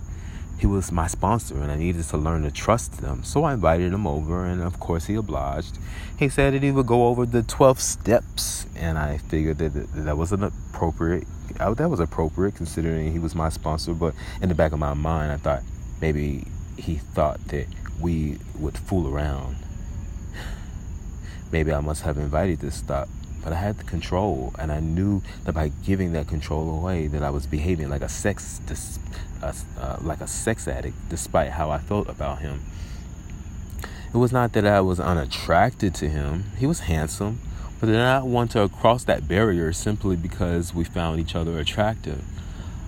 He 0.58 0.68
was 0.68 0.92
my 0.92 1.08
sponsor 1.08 1.56
and 1.62 1.72
I 1.72 1.76
needed 1.76 2.04
to 2.06 2.18
learn 2.18 2.44
to 2.44 2.52
trust 2.52 3.02
them. 3.02 3.24
So 3.24 3.44
I 3.44 3.54
invited 3.54 3.94
him 3.94 4.08
over 4.08 4.46
and 4.46 4.62
of 4.62 4.80
course 4.80 5.06
he 5.06 5.16
obliged. 5.16 5.78
He 6.18 6.30
said 6.30 6.54
that 6.54 6.64
he 6.64 6.72
would 6.72 6.88
go 6.88 7.08
over 7.08 7.26
the 7.26 7.44
12 7.44 7.80
steps 7.80 8.66
and 8.76 8.98
I 8.98 9.18
figured 9.18 9.58
that 9.58 9.74
that 9.94 10.18
was 10.18 10.32
an 10.32 10.44
appropriate 10.44 11.28
uh, 11.60 11.74
that 11.74 11.90
was 11.90 12.00
appropriate 12.00 12.56
considering 12.56 13.12
he 13.12 13.20
was 13.20 13.36
my 13.36 13.50
sponsor, 13.50 13.94
but 13.94 14.14
in 14.42 14.50
the 14.50 14.56
back 14.56 14.72
of 14.72 14.80
my 14.80 14.94
mind 14.94 15.32
I 15.32 15.38
thought 15.38 15.64
maybe 16.02 16.46
he 16.78 16.96
thought 16.96 17.40
that 17.48 17.68
we 18.00 18.38
would 18.60 18.78
fool 18.78 19.14
around. 19.14 19.58
Maybe 21.52 21.72
I 21.72 21.80
must 21.80 22.02
have 22.02 22.18
invited 22.18 22.60
this 22.60 22.76
stop, 22.76 23.08
but 23.46 23.54
I 23.54 23.58
had 23.58 23.78
the 23.78 23.84
control, 23.84 24.56
and 24.58 24.72
I 24.72 24.80
knew 24.80 25.22
that 25.44 25.54
by 25.54 25.68
giving 25.86 26.14
that 26.14 26.28
control 26.28 26.68
away, 26.76 27.06
that 27.06 27.22
I 27.22 27.30
was 27.30 27.46
behaving 27.46 27.90
like 27.90 28.02
a 28.02 28.10
sex, 28.10 28.60
uh, 29.44 29.98
like 30.02 30.20
a 30.20 30.28
sex 30.28 30.68
addict, 30.68 30.98
despite 31.10 31.52
how 31.52 31.70
I 31.70 31.78
felt 31.78 32.10
about 32.10 32.40
him. 32.40 32.62
It 34.12 34.18
was 34.18 34.32
not 34.32 34.54
that 34.54 34.66
I 34.66 34.82
was 34.82 35.00
unattracted 35.00 35.94
to 35.96 36.10
him; 36.10 36.46
he 36.58 36.66
was 36.66 36.80
handsome, 36.82 37.40
but 37.80 37.86
did 37.86 37.94
not 37.94 38.26
want 38.26 38.50
to 38.52 38.68
cross 38.68 39.04
that 39.04 39.28
barrier 39.28 39.72
simply 39.74 40.16
because 40.16 40.74
we 40.74 40.84
found 40.84 41.20
each 41.20 41.36
other 41.36 41.60
attractive. 41.60 42.24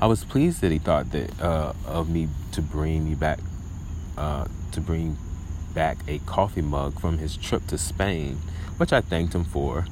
I 0.01 0.07
was 0.07 0.23
pleased 0.23 0.61
that 0.61 0.71
he 0.71 0.79
thought 0.79 1.11
that 1.11 1.39
uh, 1.39 1.73
of 1.85 2.09
me 2.09 2.29
to 2.53 2.63
bring 2.63 3.05
me 3.05 3.13
back 3.13 3.39
uh, 4.17 4.47
to 4.71 4.81
bring 4.81 5.17
back 5.75 5.99
a 6.07 6.17
coffee 6.19 6.63
mug 6.63 6.99
from 6.99 7.19
his 7.19 7.37
trip 7.37 7.67
to 7.67 7.77
Spain, 7.77 8.39
which 8.77 8.91
I 8.91 9.01
thanked 9.01 9.35
him 9.35 9.43
for. 9.43 9.85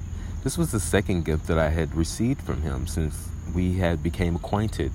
This 0.46 0.60
was 0.60 0.72
the 0.72 0.80
second 0.80 1.25
gift 1.25 1.48
that 1.48 1.58
I 1.58 1.70
had 1.70 1.96
received 1.96 2.40
from 2.40 2.62
him 2.62 2.86
since 2.86 3.30
we 3.56 3.80
had 3.80 4.04
became 4.04 4.36
acquainted. 4.36 4.92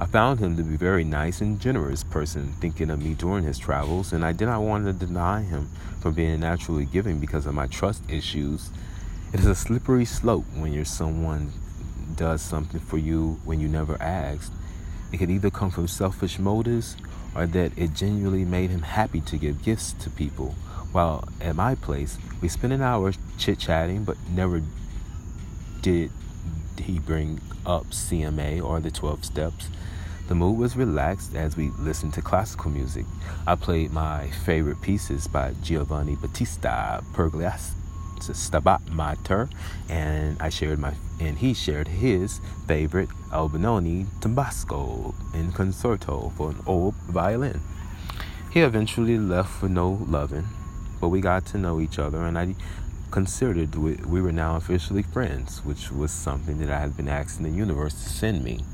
I 0.00 0.06
found 0.06 0.38
him 0.38 0.56
to 0.56 0.62
be 0.62 0.76
a 0.76 0.78
very 0.78 1.02
nice 1.02 1.40
and 1.40 1.58
generous 1.58 2.04
person, 2.04 2.52
thinking 2.60 2.88
of 2.88 3.02
me 3.02 3.14
during 3.14 3.42
his 3.42 3.58
travels, 3.58 4.12
and 4.12 4.24
I 4.24 4.30
did 4.30 4.46
not 4.46 4.62
want 4.62 4.84
to 4.84 4.92
deny 4.92 5.42
him 5.42 5.68
from 5.98 6.14
being 6.14 6.38
naturally 6.38 6.84
giving 6.84 7.18
because 7.18 7.46
of 7.46 7.54
my 7.54 7.66
trust 7.66 8.08
issues. 8.08 8.70
It 9.32 9.40
is 9.40 9.46
a 9.46 9.56
slippery 9.56 10.04
slope 10.04 10.44
when 10.54 10.72
you're 10.72 10.84
someone 10.84 11.50
does 12.14 12.40
something 12.40 12.78
for 12.78 12.96
you 12.96 13.40
when 13.44 13.58
you 13.58 13.66
never 13.66 14.00
asked. 14.00 14.52
It 15.10 15.16
could 15.16 15.30
either 15.30 15.50
come 15.50 15.72
from 15.72 15.88
selfish 15.88 16.38
motives 16.38 16.96
or 17.34 17.48
that 17.48 17.76
it 17.76 17.94
genuinely 17.94 18.44
made 18.44 18.70
him 18.70 18.82
happy 18.82 19.20
to 19.22 19.36
give 19.36 19.64
gifts 19.64 19.94
to 19.94 20.10
people. 20.10 20.54
While 20.92 21.28
at 21.40 21.56
my 21.56 21.74
place, 21.74 22.18
we 22.40 22.46
spent 22.46 22.72
an 22.72 22.82
hour 22.82 23.12
chit 23.36 23.58
chatting, 23.58 24.04
but 24.04 24.16
never 24.30 24.62
did 25.82 26.10
he 26.78 26.98
bring 26.98 27.40
up 27.66 27.86
CMA 27.86 28.62
or 28.62 28.80
the 28.80 28.90
12 28.90 29.24
steps. 29.24 29.68
The 30.28 30.34
mood 30.34 30.58
was 30.58 30.76
relaxed 30.76 31.34
as 31.34 31.56
we 31.56 31.70
listened 31.78 32.14
to 32.14 32.22
classical 32.22 32.70
music. 32.70 33.04
I 33.46 33.56
played 33.56 33.92
my 33.92 34.28
favorite 34.44 34.80
pieces 34.80 35.26
by 35.26 35.54
Giovanni 35.62 36.16
Battista 36.16 37.02
Pergolesi 37.12 37.74
Stabat 38.20 38.88
Mater, 38.92 39.48
and 39.88 40.40
I 40.40 40.48
shared 40.48 40.78
my 40.78 40.94
and 41.18 41.38
he 41.38 41.54
shared 41.54 41.88
his 41.88 42.40
favorite 42.68 43.08
Albinoni 43.32 44.06
Tabasco 44.20 45.12
in 45.34 45.50
concerto 45.52 46.32
for 46.36 46.50
an 46.50 46.60
old 46.66 46.94
violin. 47.08 47.60
He 48.52 48.60
eventually 48.60 49.18
left 49.18 49.50
for 49.50 49.68
no 49.68 50.04
loving, 50.06 50.46
but 51.00 51.08
we 51.08 51.20
got 51.20 51.46
to 51.46 51.58
know 51.58 51.80
each 51.80 51.98
other, 51.98 52.22
and 52.22 52.38
I 52.38 52.54
considered 53.12 53.74
we, 53.76 53.94
we 54.06 54.20
were 54.20 54.32
now 54.32 54.56
officially 54.56 55.02
friends, 55.02 55.64
which 55.64 55.92
was 55.92 56.10
something 56.10 56.58
that 56.58 56.70
I 56.70 56.80
had 56.80 56.96
been 56.96 57.08
asking 57.08 57.44
the 57.44 57.56
universe 57.56 57.94
to 58.02 58.08
send 58.08 58.42
me. 58.42 58.64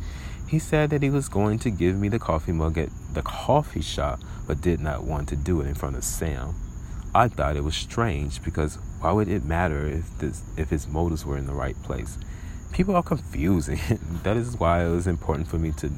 He 0.49 0.59
said 0.59 0.89
that 0.91 1.03
he 1.03 1.11
was 1.11 1.29
going 1.29 1.59
to 1.59 1.71
give 1.71 1.97
me 1.97 2.09
the 2.09 2.19
coffee 2.19 2.53
mug 2.53 2.79
at 2.79 2.89
the 3.13 3.21
coffee 3.21 3.83
shop, 3.83 4.21
but 4.47 4.63
did 4.63 4.81
not 4.81 5.05
want 5.05 5.29
to 5.29 5.37
do 5.37 5.61
it 5.61 5.67
in 5.67 5.75
front 5.75 5.97
of 5.97 6.05
Sam. 6.05 6.55
I 7.15 7.29
thought 7.29 7.57
it 7.57 7.65
was 7.65 7.75
strange 7.75 8.43
because 8.43 8.77
why 9.01 9.13
would 9.13 9.29
it 9.29 9.45
matter 9.45 9.87
if 9.87 10.19
this 10.19 10.43
if 10.57 10.71
his 10.71 10.87
motives 10.87 11.27
were 11.27 11.37
in 11.37 11.47
the 11.47 11.53
right 11.53 11.81
place? 11.83 12.17
People 12.73 12.97
are 12.97 13.03
confusing. 13.03 13.81
that 14.23 14.37
is 14.37 14.57
why 14.57 14.85
it 14.85 14.91
was 14.91 15.07
important 15.07 15.49
for 15.49 15.59
me 15.59 15.73
to 15.73 15.91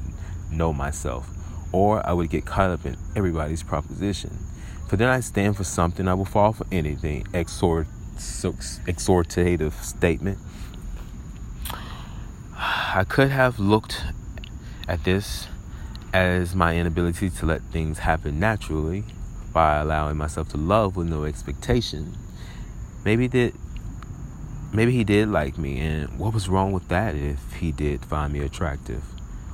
know 0.49 0.73
myself, 0.73 1.29
or 1.71 2.05
I 2.05 2.13
would 2.13 2.29
get 2.29 2.45
caught 2.45 2.71
up 2.71 2.85
in 2.85 2.97
everybody's 3.15 3.63
proposition. 3.63 4.37
For 4.89 4.97
then 4.97 5.07
I 5.07 5.21
stand 5.21 5.55
for 5.55 5.63
something, 5.63 6.07
I 6.07 6.13
will 6.15 6.25
fall 6.25 6.51
for 6.51 6.65
anything. 6.71 7.25
Exhort, 7.33 7.87
exhortative 8.15 9.73
statement. 9.83 10.37
I 12.53 13.05
could 13.07 13.29
have 13.29 13.59
looked 13.59 14.03
at 14.87 15.03
this 15.03 15.47
as 16.13 16.53
my 16.53 16.75
inability 16.75 17.29
to 17.29 17.45
let 17.45 17.61
things 17.71 17.99
happen 17.99 18.39
naturally 18.39 19.05
by 19.53 19.77
allowing 19.77 20.17
myself 20.17 20.49
to 20.49 20.57
love 20.57 20.95
with 20.95 21.07
no 21.07 21.23
expectation. 21.23 22.17
Maybe 23.05 23.27
that 23.27 23.53
maybe 24.73 24.91
he 24.91 25.03
did 25.03 25.29
like 25.29 25.57
me 25.57 25.79
and 25.79 26.19
what 26.19 26.33
was 26.33 26.47
wrong 26.49 26.71
with 26.71 26.87
that 26.89 27.15
if 27.15 27.53
he 27.53 27.71
did 27.71 28.05
find 28.05 28.33
me 28.33 28.39
attractive? 28.41 29.03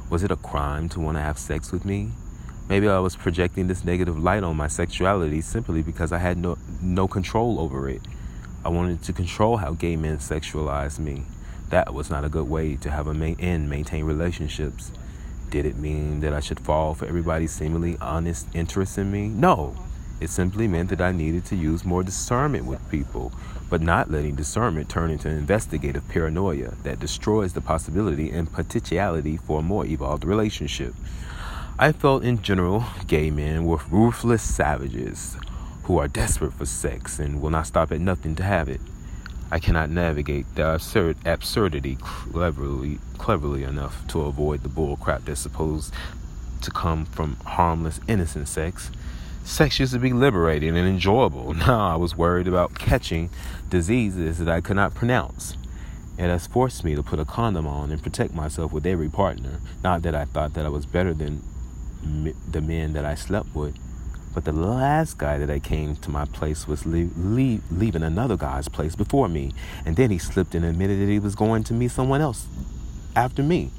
Was 0.10 0.24
it 0.24 0.32
a 0.32 0.36
crime 0.36 0.90
to 0.90 1.00
want 1.00 1.18
to 1.18 1.22
have 1.22 1.38
sex 1.38 1.72
with 1.72 1.86
me? 1.86 2.12
Maybe 2.70 2.88
I 2.88 3.00
was 3.00 3.16
projecting 3.16 3.68
this 3.68 3.86
negative 3.86 4.18
light 4.20 4.44
on 4.44 4.58
my 4.58 4.68
sexuality 4.68 5.42
simply 5.42 5.82
because 5.82 6.12
I 6.12 6.18
had 6.18 6.38
no 6.38 6.58
no 6.82 7.08
control 7.08 7.60
over 7.60 7.88
it. 7.90 8.02
I 8.68 8.70
wanted 8.70 9.02
to 9.04 9.14
control 9.14 9.56
how 9.56 9.72
gay 9.72 9.96
men 9.96 10.18
sexualized 10.18 11.00
me. 11.00 11.24
That 11.70 11.94
was 11.94 12.10
not 12.10 12.26
a 12.26 12.30
good 12.30 12.50
way 12.50 12.76
to 12.76 12.92
have 12.92 13.08
a 13.08 13.14
main 13.14 13.38
and 13.40 13.70
maintain 13.70 14.04
relationships. 14.04 14.92
Did 15.50 15.66
it 15.66 15.78
mean 15.78 16.20
that 16.20 16.34
I 16.34 16.42
should 16.42 16.60
fall 16.60 16.94
for 16.94 17.06
everybody's 17.06 17.54
seemingly 17.54 17.96
honest 18.02 18.46
interest 18.54 18.98
in 18.98 19.10
me? 19.10 19.30
No. 19.30 19.74
It 20.20 20.30
simply 20.32 20.68
meant 20.68 20.90
that 20.90 21.00
I 21.00 21.14
needed 21.14 21.46
to 21.46 21.56
use 21.56 21.86
more 21.86 22.04
discernment 22.04 22.66
with 22.66 22.92
people, 22.92 23.32
but 23.70 23.80
not 23.80 24.12
letting 24.12 24.36
discernment 24.36 24.90
turn 24.90 25.12
into 25.12 25.30
investigative 25.30 26.06
paranoia 26.10 26.74
that 26.84 27.00
destroys 27.00 27.54
the 27.54 27.62
possibility 27.62 28.32
and 28.32 28.52
potentiality 28.52 29.38
for 29.38 29.60
a 29.62 29.64
more 29.64 29.86
evolved 29.86 30.26
relationship. 30.26 30.94
I 31.80 31.94
felt 31.94 32.26
in 32.26 32.42
general 32.42 32.84
gay 33.08 33.32
men 33.32 33.64
were 33.64 33.80
ruthless 33.90 34.44
savages 34.44 35.38
who 35.88 35.98
are 36.00 36.10
desperate 36.10 36.52
for 36.52 36.66
sex 36.66 37.18
and 37.18 37.42
will 37.42 37.50
not 37.50 37.66
stop 37.66 37.94
at 37.94 38.02
nothing 38.02 38.36
to 38.36 38.44
have 38.44 38.68
it. 38.68 38.82
I 39.50 39.60
cannot 39.60 39.90
navigate 39.90 40.46
the 40.56 40.74
absurd 40.76 41.16
absurdity 41.26 41.96
cleverly 42.02 43.00
cleverly 43.18 43.64
enough 43.64 44.06
to 44.10 44.24
avoid 44.24 44.64
the 44.64 44.70
bullcrap 44.70 45.24
that's 45.24 45.40
supposed 45.40 45.94
to 46.62 46.72
come 46.72 47.06
from 47.06 47.38
harmless 47.38 48.02
innocent 48.06 48.50
sex. 48.50 48.92
Sex 49.46 49.80
used 49.80 49.94
to 49.94 50.00
be 50.00 50.12
liberating 50.12 50.76
and 50.78 50.86
enjoyable. 50.86 51.54
Now 51.68 51.88
I 51.88 51.96
was 51.96 52.18
worried 52.18 52.50
about 52.50 52.78
catching 52.78 53.30
diseases 53.70 54.40
that 54.40 54.50
I 54.50 54.60
could 54.60 54.76
not 54.76 54.94
pronounce. 54.94 55.56
It 56.18 56.28
has 56.28 56.48
forced 56.48 56.84
me 56.84 56.96
to 56.96 57.04
put 57.04 57.20
a 57.20 57.26
condom 57.26 57.66
on 57.66 57.92
and 57.92 58.04
protect 58.04 58.34
myself 58.34 58.74
with 58.74 58.86
every 58.86 59.08
partner. 59.08 59.62
Not 59.86 60.02
that 60.02 60.16
I 60.16 60.26
thought 60.26 60.54
that 60.56 60.66
I 60.66 60.70
was 60.70 60.86
better 60.86 61.14
than 61.14 61.42
the 62.52 62.60
men 62.60 62.92
that 62.92 63.06
I 63.06 63.16
slept 63.16 63.56
with, 63.56 63.78
but 64.34 64.46
the 64.46 64.52
last 64.52 65.18
guy 65.18 65.38
that 65.38 65.50
I 65.50 65.60
came 65.60 65.96
to 65.98 66.10
my 66.10 66.26
place 66.26 66.68
was 66.68 66.86
leaving 66.86 68.04
another 68.04 68.38
guy's 68.38 68.70
place 68.70 68.96
before 68.96 69.28
me, 69.28 69.54
and 69.86 69.96
then 69.96 70.12
he 70.12 70.18
slipped 70.18 70.56
and 70.56 70.64
admitted 70.64 71.00
that 71.00 71.12
he 71.12 71.20
was 71.20 71.36
going 71.36 71.64
to 71.66 71.74
meet 71.74 71.92
someone 71.92 72.22
else 72.22 72.48
after 73.16 73.42
me. 73.44 73.72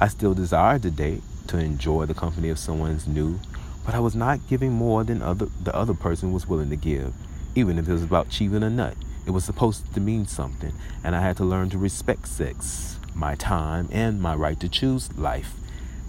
I 0.00 0.08
still 0.08 0.34
desired 0.34 0.82
to 0.82 0.90
date, 0.90 1.22
to 1.48 1.58
enjoy 1.58 2.06
the 2.06 2.14
company 2.14 2.48
of 2.48 2.58
someone's 2.58 3.06
new 3.06 3.38
but 3.84 3.94
I 3.94 4.00
was 4.00 4.16
not 4.16 4.40
giving 4.48 4.72
more 4.72 5.04
than 5.04 5.20
other, 5.22 5.46
the 5.62 5.74
other 5.74 5.94
person 5.94 6.32
was 6.32 6.48
willing 6.48 6.70
to 6.70 6.76
give, 6.76 7.12
even 7.54 7.78
if 7.78 7.86
it 7.86 7.92
was 7.92 8.02
about 8.02 8.30
cheating 8.30 8.62
a 8.62 8.70
nut. 8.70 8.96
It 9.26 9.30
was 9.30 9.44
supposed 9.44 9.92
to 9.94 10.00
mean 10.00 10.26
something, 10.26 10.72
and 11.02 11.14
I 11.14 11.20
had 11.20 11.36
to 11.38 11.44
learn 11.44 11.70
to 11.70 11.78
respect 11.78 12.26
sex, 12.28 12.98
my 13.14 13.34
time, 13.34 13.88
and 13.92 14.20
my 14.20 14.34
right 14.34 14.58
to 14.60 14.68
choose 14.68 15.14
life. 15.16 15.54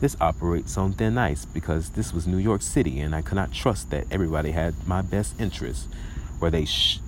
This 0.01 0.17
operates 0.19 0.77
on 0.77 0.93
thin 0.93 1.17
ice 1.17 1.45
because 1.45 1.91
this 1.91 2.13
was 2.13 2.27
New 2.27 2.37
York 2.37 2.61
City, 2.61 2.99
and 2.99 3.15
I 3.15 3.21
could 3.21 3.35
not 3.35 3.53
trust 3.53 3.91
that 3.91 4.05
everybody 4.11 4.51
had 4.51 4.87
my 4.87 5.01
best 5.01 5.39
interests. 5.39 5.87
Were 6.39 6.49
they 6.49 6.65
sh- 6.65 6.99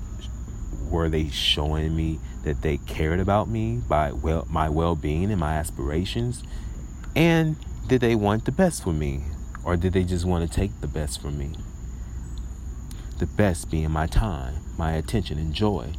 were 0.90 1.10
they 1.10 1.28
showing 1.28 1.96
me 1.96 2.20
that 2.44 2.62
they 2.62 2.78
cared 2.78 3.20
about 3.20 3.50
me 3.50 3.82
by 3.90 4.14
well 4.14 4.48
my 4.50 4.70
well-being 4.70 5.32
and 5.32 5.40
my 5.40 5.54
aspirations? 5.56 6.44
And 7.16 7.58
did 7.88 8.02
they 8.02 8.16
want 8.16 8.46
the 8.46 8.52
best 8.52 8.84
for 8.84 8.94
me? 8.94 9.24
Or 9.64 9.76
did 9.76 9.92
they 9.92 10.04
just 10.06 10.24
want 10.24 10.50
to 10.50 10.56
take 10.56 10.80
the 10.80 10.88
best 10.88 11.22
from 11.22 11.38
me? 11.38 11.56
The 13.20 13.26
best 13.26 13.70
being 13.70 13.92
my 13.92 14.08
time, 14.08 14.56
my 14.78 14.94
attention, 14.94 15.38
and 15.38 15.54
joy. 15.54 15.94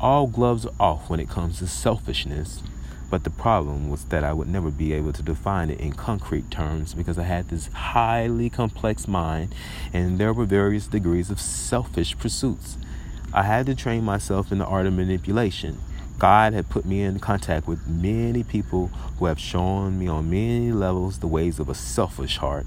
All 0.00 0.26
gloves 0.26 0.64
are 0.64 0.72
off 0.80 1.10
when 1.10 1.20
it 1.20 1.28
comes 1.28 1.58
to 1.58 1.66
selfishness. 1.66 2.62
But 3.12 3.24
the 3.24 3.30
problem 3.30 3.90
was 3.90 4.04
that 4.06 4.24
I 4.24 4.32
would 4.32 4.48
never 4.48 4.70
be 4.70 4.94
able 4.94 5.12
to 5.12 5.22
define 5.22 5.68
it 5.68 5.80
in 5.80 5.92
concrete 5.92 6.50
terms 6.50 6.94
because 6.94 7.18
I 7.18 7.24
had 7.24 7.50
this 7.50 7.66
highly 7.66 8.48
complex 8.48 9.06
mind 9.06 9.54
and 9.92 10.16
there 10.16 10.32
were 10.32 10.46
various 10.46 10.86
degrees 10.86 11.28
of 11.28 11.38
selfish 11.38 12.16
pursuits. 12.16 12.78
I 13.34 13.42
had 13.42 13.66
to 13.66 13.74
train 13.74 14.02
myself 14.02 14.50
in 14.50 14.56
the 14.56 14.64
art 14.64 14.86
of 14.86 14.94
manipulation. 14.94 15.78
God 16.18 16.54
had 16.54 16.70
put 16.70 16.86
me 16.86 17.02
in 17.02 17.18
contact 17.18 17.68
with 17.68 17.86
many 17.86 18.44
people 18.44 18.86
who 19.18 19.26
have 19.26 19.38
shown 19.38 19.98
me 19.98 20.08
on 20.08 20.30
many 20.30 20.72
levels 20.72 21.18
the 21.18 21.26
ways 21.26 21.58
of 21.58 21.68
a 21.68 21.74
selfish 21.74 22.38
heart, 22.38 22.64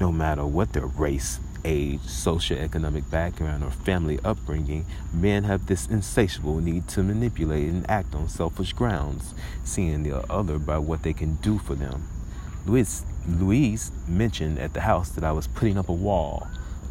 no 0.00 0.10
matter 0.10 0.44
what 0.44 0.72
their 0.72 0.86
race, 0.86 1.38
age, 1.66 2.00
socioeconomic 2.00 3.10
background, 3.10 3.64
or 3.64 3.70
family 3.70 4.18
upbringing, 4.24 4.86
men 5.12 5.44
have 5.44 5.66
this 5.66 5.86
insatiable 5.88 6.60
need 6.60 6.86
to 6.88 7.02
manipulate 7.02 7.68
and 7.68 7.90
act 7.90 8.14
on 8.14 8.28
selfish 8.28 8.72
grounds, 8.72 9.34
seeing 9.64 10.04
the 10.04 10.18
other 10.32 10.58
by 10.58 10.78
what 10.78 11.02
they 11.02 11.12
can 11.12 11.34
do 11.36 11.58
for 11.58 11.74
them. 11.74 12.08
Luis 12.66 13.90
mentioned 14.08 14.58
at 14.58 14.72
the 14.72 14.80
house 14.80 15.10
that 15.10 15.24
I 15.24 15.32
was 15.32 15.48
putting 15.48 15.76
up 15.76 15.88
a 15.88 15.92
wall. 15.92 16.46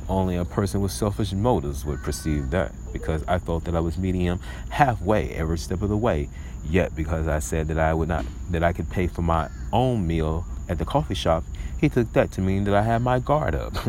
Only 0.08 0.36
a 0.36 0.46
person 0.46 0.82
with 0.82 0.91
selfish 0.91 1.32
motives 1.32 1.86
would 1.86 2.03
perceive 2.03 2.51
that, 2.51 2.74
because 2.94 3.24
I 3.27 3.39
felt 3.39 3.63
that 3.63 3.75
I 3.75 3.79
was 3.79 3.98
meeting 3.98 4.22
him 4.22 4.39
halfway 4.70 5.29
every 5.32 5.58
step 5.58 5.82
of 5.82 5.89
the 5.89 5.98
way. 5.98 6.29
Yet, 6.70 6.96
because 6.96 7.27
I 7.27 7.39
said 7.39 7.70
that 7.70 7.79
I 7.79 7.94
would 7.94 8.10
not, 8.10 8.25
that 8.51 8.63
I 8.63 8.74
could 8.74 8.89
pay 8.89 9.08
for 9.08 9.22
my 9.22 9.50
own 9.72 10.05
meal 10.05 10.46
at 10.67 10.77
the 10.77 10.86
coffee 10.86 11.15
shop, 11.15 11.44
he 11.79 11.89
took 11.89 12.12
that 12.13 12.32
to 12.34 12.41
mean 12.41 12.63
that 12.65 12.74
I 12.74 12.82
had 12.82 13.01
my 13.01 13.20
guard 13.20 13.55
up. 13.55 13.75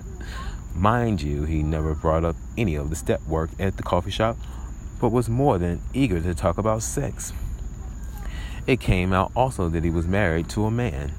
Mind 0.77 1.23
you, 1.23 1.45
he 1.45 1.63
never 1.63 1.95
brought 1.95 2.23
up 2.23 2.37
any 2.59 2.75
of 2.75 2.91
the 2.91 2.97
step 2.97 3.23
work 3.27 3.49
at 3.59 3.79
the 3.79 3.83
coffee 3.83 4.11
shop, 4.11 4.37
but 5.01 5.09
was 5.09 5.27
more 5.27 5.57
than 5.57 5.81
eager 5.95 6.21
to 6.21 6.35
talk 6.35 6.59
about 6.59 6.83
sex. 6.83 7.33
It 8.67 8.79
came 8.79 9.15
out 9.15 9.33
also 9.35 9.71
that 9.71 9.85
he 9.85 9.91
was 9.91 10.07
married 10.07 10.51
to 10.51 10.67
a 10.67 10.71
man, 10.71 11.13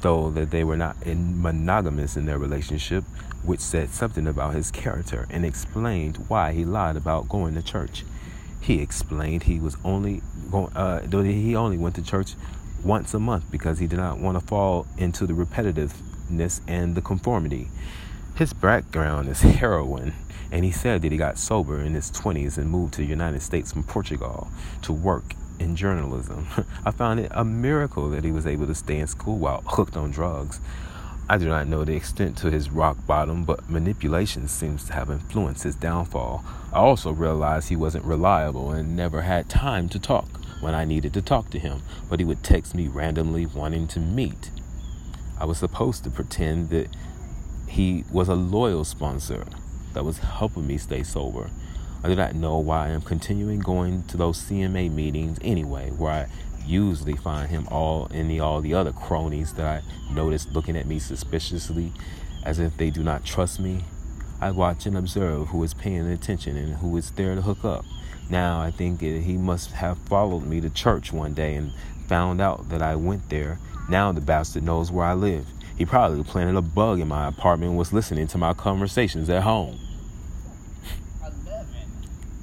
though 0.00 0.30
that 0.30 0.50
they 0.50 0.64
were 0.64 0.76
not 0.76 1.00
in 1.06 1.40
monogamous 1.40 2.16
in 2.16 2.26
their 2.26 2.38
relationship, 2.38 3.04
which 3.44 3.60
said 3.60 3.90
something 3.90 4.26
about 4.26 4.54
his 4.54 4.72
character 4.72 5.28
and 5.30 5.44
explained 5.44 6.16
why 6.26 6.50
he 6.50 6.64
lied 6.64 6.96
about 6.96 7.28
going 7.28 7.54
to 7.54 7.62
church. 7.62 8.04
He 8.60 8.80
explained 8.82 9.44
he 9.44 9.60
was 9.60 9.76
only 9.84 10.22
going, 10.50 10.72
uh, 10.74 11.06
he 11.22 11.54
only 11.54 11.78
went 11.78 11.94
to 11.94 12.02
church 12.02 12.34
once 12.82 13.14
a 13.14 13.20
month 13.20 13.48
because 13.52 13.78
he 13.78 13.86
did 13.86 13.98
not 13.98 14.18
want 14.18 14.40
to 14.40 14.44
fall 14.44 14.88
into 14.98 15.24
the 15.24 15.34
repetitiveness 15.34 16.60
and 16.66 16.96
the 16.96 17.00
conformity. 17.00 17.68
His 18.34 18.52
background 18.52 19.28
is 19.28 19.40
heroin, 19.60 20.12
and 20.50 20.64
he 20.64 20.72
said 20.72 21.02
that 21.02 21.12
he 21.12 21.18
got 21.18 21.38
sober 21.38 21.80
in 21.80 21.94
his 21.94 22.10
20s 22.10 22.58
and 22.58 22.68
moved 22.68 22.94
to 22.94 23.00
the 23.00 23.06
United 23.06 23.42
States 23.42 23.70
from 23.72 23.84
Portugal 23.84 24.48
to 24.82 24.92
work 24.92 25.34
in 25.60 25.76
journalism. 25.76 26.48
I 26.84 26.90
found 26.90 27.20
it 27.20 27.30
a 27.32 27.44
miracle 27.44 28.10
that 28.10 28.24
he 28.24 28.32
was 28.32 28.44
able 28.44 28.66
to 28.66 28.74
stay 28.74 28.98
in 28.98 29.06
school 29.06 29.38
while 29.38 29.62
hooked 29.64 29.96
on 29.96 30.10
drugs. 30.10 30.58
I 31.28 31.38
do 31.38 31.46
not 31.46 31.68
know 31.68 31.84
the 31.84 31.94
extent 31.94 32.36
to 32.38 32.50
his 32.50 32.70
rock 32.70 32.96
bottom, 33.06 33.44
but 33.44 33.70
manipulation 33.70 34.48
seems 34.48 34.84
to 34.86 34.94
have 34.94 35.10
influenced 35.10 35.62
his 35.62 35.76
downfall. 35.76 36.44
I 36.72 36.78
also 36.78 37.12
realized 37.12 37.68
he 37.68 37.76
wasn't 37.76 38.04
reliable 38.04 38.72
and 38.72 38.96
never 38.96 39.22
had 39.22 39.48
time 39.48 39.88
to 39.90 40.00
talk 40.00 40.28
when 40.60 40.74
I 40.74 40.84
needed 40.84 41.14
to 41.14 41.22
talk 41.22 41.50
to 41.50 41.58
him, 41.60 41.82
but 42.10 42.18
he 42.18 42.24
would 42.24 42.42
text 42.42 42.74
me 42.74 42.88
randomly 42.88 43.46
wanting 43.46 43.86
to 43.88 44.00
meet. 44.00 44.50
I 45.38 45.44
was 45.44 45.58
supposed 45.58 46.02
to 46.02 46.10
pretend 46.10 46.70
that 46.70 46.88
he 47.66 48.04
was 48.10 48.28
a 48.28 48.34
loyal 48.34 48.84
sponsor 48.84 49.44
that 49.92 50.04
was 50.04 50.18
helping 50.18 50.66
me 50.66 50.78
stay 50.78 51.02
sober. 51.02 51.50
I 52.02 52.08
do 52.08 52.16
not 52.16 52.34
know 52.34 52.58
why 52.58 52.86
I 52.86 52.90
am 52.90 53.00
continuing 53.00 53.60
going 53.60 54.02
to 54.04 54.16
those 54.16 54.38
CMA 54.38 54.92
meetings 54.92 55.38
anyway, 55.42 55.90
where 55.90 56.12
I 56.12 56.26
usually 56.66 57.16
find 57.16 57.48
him 57.50 57.66
all 57.70 58.06
in 58.06 58.28
the 58.28 58.40
all 58.40 58.60
the 58.60 58.74
other 58.74 58.92
cronies 58.92 59.54
that 59.54 59.66
I 59.66 60.12
noticed 60.12 60.52
looking 60.52 60.76
at 60.76 60.86
me 60.86 60.98
suspiciously 60.98 61.92
as 62.44 62.58
if 62.58 62.76
they 62.76 62.90
do 62.90 63.02
not 63.02 63.24
trust 63.24 63.60
me. 63.60 63.84
I 64.40 64.50
watch 64.50 64.84
and 64.84 64.96
observe 64.96 65.48
who 65.48 65.62
is 65.62 65.74
paying 65.74 66.06
attention 66.10 66.56
and 66.56 66.74
who 66.74 66.96
is 66.96 67.10
there 67.12 67.34
to 67.34 67.42
hook 67.42 67.64
up. 67.64 67.84
Now 68.28 68.60
I 68.60 68.70
think 68.70 69.00
he 69.00 69.36
must 69.36 69.72
have 69.72 69.98
followed 69.98 70.44
me 70.44 70.60
to 70.60 70.70
church 70.70 71.12
one 71.12 71.34
day 71.34 71.54
and 71.54 71.72
found 72.08 72.40
out 72.40 72.68
that 72.68 72.82
I 72.82 72.96
went 72.96 73.30
there. 73.30 73.58
Now 73.88 74.12
the 74.12 74.20
bastard 74.20 74.62
knows 74.62 74.90
where 74.90 75.06
I 75.06 75.14
live. 75.14 75.46
He 75.76 75.84
probably 75.84 76.22
planted 76.22 76.56
a 76.56 76.62
bug 76.62 77.00
in 77.00 77.08
my 77.08 77.26
apartment 77.26 77.70
and 77.70 77.78
was 77.78 77.92
listening 77.92 78.28
to 78.28 78.38
my 78.38 78.54
conversations 78.54 79.28
at 79.28 79.42
home. 79.42 79.78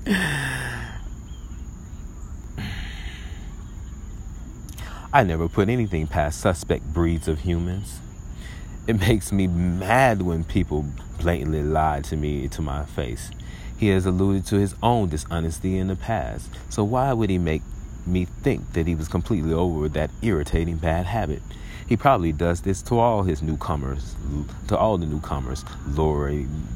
I 5.13 5.23
never 5.23 5.47
put 5.47 5.69
anything 5.69 6.07
past 6.07 6.39
suspect 6.39 6.93
breeds 6.93 7.27
of 7.27 7.41
humans. 7.41 7.99
It 8.87 8.99
makes 8.99 9.31
me 9.31 9.47
mad 9.47 10.21
when 10.21 10.43
people 10.43 10.85
blatantly 11.19 11.63
lie 11.63 12.01
to 12.01 12.17
me 12.17 12.47
to 12.49 12.61
my 12.61 12.85
face. 12.85 13.31
He 13.77 13.89
has 13.89 14.05
alluded 14.05 14.45
to 14.47 14.57
his 14.57 14.75
own 14.83 15.09
dishonesty 15.09 15.77
in 15.77 15.87
the 15.87 15.95
past, 15.95 16.49
so 16.69 16.83
why 16.83 17.13
would 17.13 17.29
he 17.29 17.37
make 17.37 17.61
me 18.05 18.25
think 18.25 18.73
that 18.73 18.87
he 18.87 18.95
was 18.95 19.07
completely 19.07 19.53
over 19.53 19.89
that 19.89 20.11
irritating 20.21 20.77
bad 20.77 21.05
habit? 21.05 21.41
He 21.87 21.97
probably 21.97 22.31
does 22.31 22.61
this 22.61 22.81
to 22.83 22.99
all 22.99 23.23
his 23.23 23.41
newcomers, 23.41 24.15
to 24.67 24.77
all 24.77 24.97
the 24.97 25.05
newcomers, 25.05 25.65
luring 25.87 26.67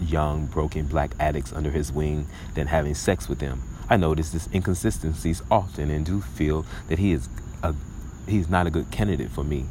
young, 0.00 0.46
broken 0.46 0.86
black 0.86 1.12
addicts 1.20 1.52
under 1.52 1.70
his 1.70 1.92
wing, 1.92 2.26
then 2.54 2.66
having 2.66 2.94
sex 2.94 3.28
with 3.28 3.38
them. 3.38 3.62
I 3.88 3.96
notice 3.96 4.30
this 4.30 4.48
inconsistencies 4.52 5.42
often 5.50 5.90
and 5.90 6.04
do 6.04 6.20
feel 6.20 6.66
that 6.88 6.98
he 6.98 7.12
is 7.12 7.28
a 7.62 7.74
he's 8.26 8.48
not 8.48 8.66
a 8.66 8.70
good 8.70 8.90
candidate 8.90 9.30
for 9.30 9.44
me. 9.44 9.66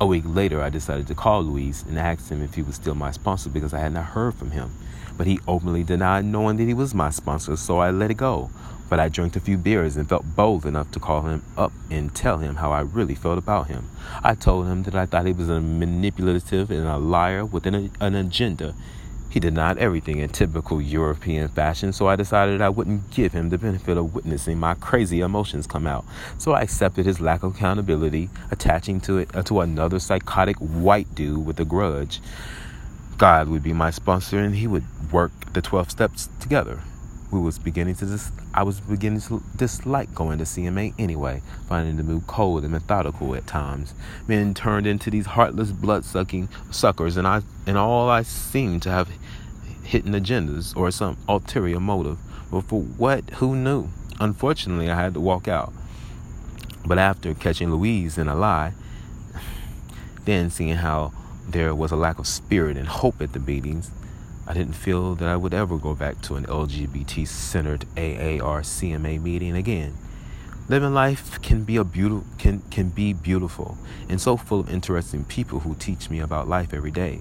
A 0.00 0.06
week 0.06 0.24
later, 0.26 0.60
I 0.60 0.70
decided 0.70 1.06
to 1.06 1.14
call 1.14 1.44
Luis 1.44 1.84
and 1.84 1.96
ask 1.96 2.28
him 2.28 2.42
if 2.42 2.54
he 2.54 2.62
was 2.62 2.74
still 2.74 2.96
my 2.96 3.12
sponsor 3.12 3.48
because 3.48 3.72
I 3.72 3.78
had 3.78 3.92
not 3.92 4.06
heard 4.06 4.34
from 4.34 4.50
him. 4.50 4.72
But 5.16 5.28
he 5.28 5.38
openly 5.46 5.84
denied 5.84 6.24
knowing 6.24 6.56
that 6.56 6.64
he 6.64 6.74
was 6.74 6.92
my 6.92 7.10
sponsor, 7.10 7.56
so 7.56 7.78
I 7.78 7.92
let 7.92 8.10
it 8.10 8.16
go. 8.16 8.50
But 8.90 8.98
I 8.98 9.08
drank 9.08 9.36
a 9.36 9.40
few 9.40 9.56
beers 9.56 9.96
and 9.96 10.08
felt 10.08 10.34
bold 10.34 10.66
enough 10.66 10.90
to 10.92 11.00
call 11.00 11.22
him 11.22 11.44
up 11.56 11.72
and 11.92 12.12
tell 12.12 12.38
him 12.38 12.56
how 12.56 12.72
I 12.72 12.80
really 12.80 13.14
felt 13.14 13.38
about 13.38 13.68
him. 13.68 13.88
I 14.24 14.34
told 14.34 14.66
him 14.66 14.82
that 14.82 14.96
I 14.96 15.06
thought 15.06 15.26
he 15.26 15.32
was 15.32 15.48
a 15.48 15.60
manipulative 15.60 16.72
and 16.72 16.88
a 16.88 16.98
liar 16.98 17.44
with 17.44 17.64
an, 17.64 17.92
an 18.00 18.16
agenda. 18.16 18.74
He 19.34 19.40
denied 19.40 19.78
everything 19.78 20.18
in 20.18 20.28
typical 20.28 20.80
European 20.80 21.48
fashion, 21.48 21.92
so 21.92 22.06
I 22.06 22.14
decided 22.14 22.60
I 22.60 22.68
wouldn't 22.68 23.10
give 23.10 23.32
him 23.32 23.48
the 23.48 23.58
benefit 23.58 23.98
of 23.98 24.14
witnessing 24.14 24.60
my 24.60 24.74
crazy 24.74 25.22
emotions 25.22 25.66
come 25.66 25.88
out. 25.88 26.04
So 26.38 26.52
I 26.52 26.60
accepted 26.60 27.04
his 27.04 27.20
lack 27.20 27.42
of 27.42 27.56
accountability, 27.56 28.30
attaching 28.52 29.00
to 29.00 29.18
it 29.18 29.34
uh, 29.34 29.42
to 29.42 29.58
another 29.62 29.98
psychotic 29.98 30.54
white 30.58 31.12
dude 31.16 31.44
with 31.44 31.58
a 31.58 31.64
grudge. 31.64 32.20
God 33.18 33.48
would 33.48 33.64
be 33.64 33.72
my 33.72 33.90
sponsor, 33.90 34.38
and 34.38 34.54
he 34.54 34.68
would 34.68 34.84
work 35.10 35.32
the 35.52 35.60
12 35.60 35.90
steps 35.90 36.28
together 36.38 36.80
we 37.34 37.40
was 37.40 37.58
beginning 37.58 37.96
to 37.96 38.06
dis- 38.06 38.30
I 38.54 38.62
was 38.62 38.80
beginning 38.80 39.20
to 39.22 39.42
dislike 39.56 40.14
going 40.14 40.38
to 40.38 40.44
CMA 40.44 40.94
anyway, 40.98 41.42
finding 41.68 41.96
the 41.96 42.04
move 42.04 42.26
cold 42.28 42.62
and 42.62 42.72
methodical 42.72 43.34
at 43.34 43.46
times. 43.46 43.92
Men 44.28 44.54
turned 44.54 44.86
into 44.86 45.10
these 45.10 45.26
heartless, 45.26 45.72
blood-sucking 45.72 46.48
suckers, 46.70 47.16
and 47.16 47.26
I 47.26 47.42
and 47.66 47.76
all 47.76 48.08
I 48.08 48.22
seemed 48.22 48.82
to 48.82 48.90
have 48.90 49.08
hidden 49.84 50.12
agendas 50.12 50.76
or 50.76 50.90
some 50.90 51.16
ulterior 51.28 51.80
motive. 51.80 52.18
But 52.50 52.62
for 52.62 52.82
what? 52.82 53.28
Who 53.34 53.54
knew? 53.54 53.88
Unfortunately, 54.20 54.90
I 54.90 55.00
had 55.00 55.14
to 55.14 55.20
walk 55.20 55.48
out. 55.48 55.72
But 56.86 56.98
after 56.98 57.34
catching 57.34 57.70
Luis 57.70 58.18
in 58.18 58.28
a 58.28 58.34
lie, 58.34 58.74
then 60.24 60.50
seeing 60.50 60.76
how 60.76 61.12
there 61.48 61.74
was 61.74 61.92
a 61.92 61.96
lack 61.96 62.18
of 62.18 62.26
spirit 62.26 62.76
and 62.76 62.88
hope 62.88 63.20
at 63.20 63.32
the 63.32 63.40
meetings, 63.40 63.90
I 64.46 64.52
didn't 64.52 64.74
feel 64.74 65.14
that 65.14 65.28
I 65.28 65.36
would 65.36 65.54
ever 65.54 65.78
go 65.78 65.94
back 65.94 66.20
to 66.22 66.36
an 66.36 66.44
LGBT 66.46 67.26
centered 67.26 67.84
AA 67.96 68.44
or 68.44 68.60
CMA 68.60 69.20
meeting 69.22 69.56
again. 69.56 69.94
Living 70.68 70.94
life 70.94 71.40
can 71.42 71.64
be 71.64 71.76
a 71.76 71.84
beautiful 71.84 72.26
can 72.38 72.60
can 72.70 72.88
be 72.88 73.12
beautiful 73.12 73.76
and 74.08 74.18
so 74.18 74.36
full 74.36 74.60
of 74.60 74.70
interesting 74.70 75.22
people 75.24 75.60
who 75.60 75.74
teach 75.74 76.08
me 76.08 76.20
about 76.20 76.48
life 76.48 76.72
every 76.72 76.90
day. 76.90 77.20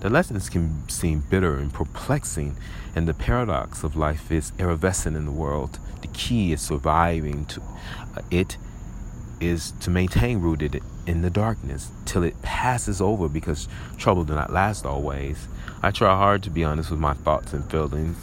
The 0.00 0.08
lessons 0.08 0.48
can 0.48 0.88
seem 0.88 1.20
bitter 1.20 1.56
and 1.56 1.72
perplexing, 1.72 2.56
and 2.94 3.06
the 3.06 3.12
paradox 3.12 3.84
of 3.84 3.96
life 3.96 4.32
is 4.32 4.50
effervescent 4.58 5.14
in 5.14 5.26
the 5.26 5.32
world. 5.32 5.78
The 6.00 6.08
key 6.08 6.52
is 6.52 6.62
surviving 6.62 7.44
to 7.46 7.60
uh, 8.16 8.22
it 8.30 8.56
is 9.40 9.72
to 9.80 9.90
maintain 9.90 10.40
rooted 10.40 10.82
in 11.06 11.20
the 11.20 11.28
darkness 11.28 11.90
till 12.06 12.22
it 12.22 12.40
passes 12.40 13.00
over 13.00 13.28
because 13.28 13.68
trouble 13.98 14.24
do 14.24 14.34
not 14.34 14.52
last 14.52 14.86
always. 14.86 15.48
I 15.82 15.90
try 15.90 16.16
hard 16.16 16.42
to 16.44 16.50
be 16.50 16.64
honest 16.64 16.90
with 16.90 17.00
my 17.00 17.14
thoughts 17.14 17.52
and 17.52 17.70
feelings. 17.70 18.16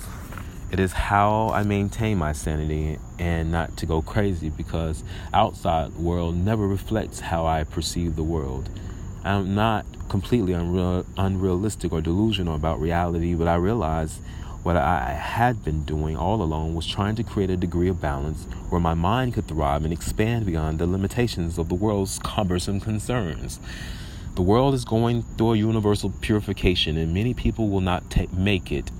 It 0.72 0.80
is 0.80 0.94
how 0.94 1.50
I 1.50 1.64
maintain 1.64 2.18
my 2.18 2.34
sanity 2.34 2.98
and 3.20 3.52
not 3.52 3.78
to 3.78 3.86
go 3.86 4.02
crazy 4.02 4.50
because 4.50 5.04
outside 5.32 5.94
world 5.94 6.36
never 6.36 6.68
reflects 6.68 7.20
how 7.20 7.46
I 7.46 7.64
perceive 7.64 8.16
the 8.16 8.24
world. 8.24 8.70
I'm 9.24 9.56
not 9.56 9.86
completely 10.10 10.54
unreal, 10.54 11.06
unrealistic 11.18 11.92
or 11.92 12.02
delusional 12.02 12.56
about 12.56 12.80
reality, 12.80 13.36
but 13.36 13.48
I 13.48 13.56
realized 13.56 14.22
What 14.64 14.76
I 14.76 15.14
had 15.14 15.64
been 15.64 15.86
doing 15.86 16.18
all 16.18 16.42
along 16.42 16.76
was 16.76 16.86
trying 16.86 17.16
to 17.16 17.24
create 17.24 17.50
a 17.50 17.56
degree 17.56 17.88
of 17.88 18.02
balance 18.02 18.44
where 18.70 18.82
my 18.82 18.96
mind 18.96 19.34
could 19.34 19.48
thrive 19.48 19.86
and 19.86 19.94
expand 19.94 20.46
beyond 20.46 20.80
the 20.80 20.88
limitations 20.88 21.58
of 21.58 21.70
the 21.70 21.76
world's 21.76 22.20
cumbersome 22.24 22.82
concerns. 22.82 23.62
The 24.36 24.42
world 24.42 24.74
is 24.74 24.84
going 24.84 25.24
through 25.38 25.54
a 25.54 25.58
universal 25.58 26.12
purification, 26.20 26.98
and 26.98 27.14
many 27.14 27.34
people 27.34 27.70
will 27.70 27.80
not 27.80 28.10
take, 28.10 28.34
make 28.34 28.70
it. 28.70 28.92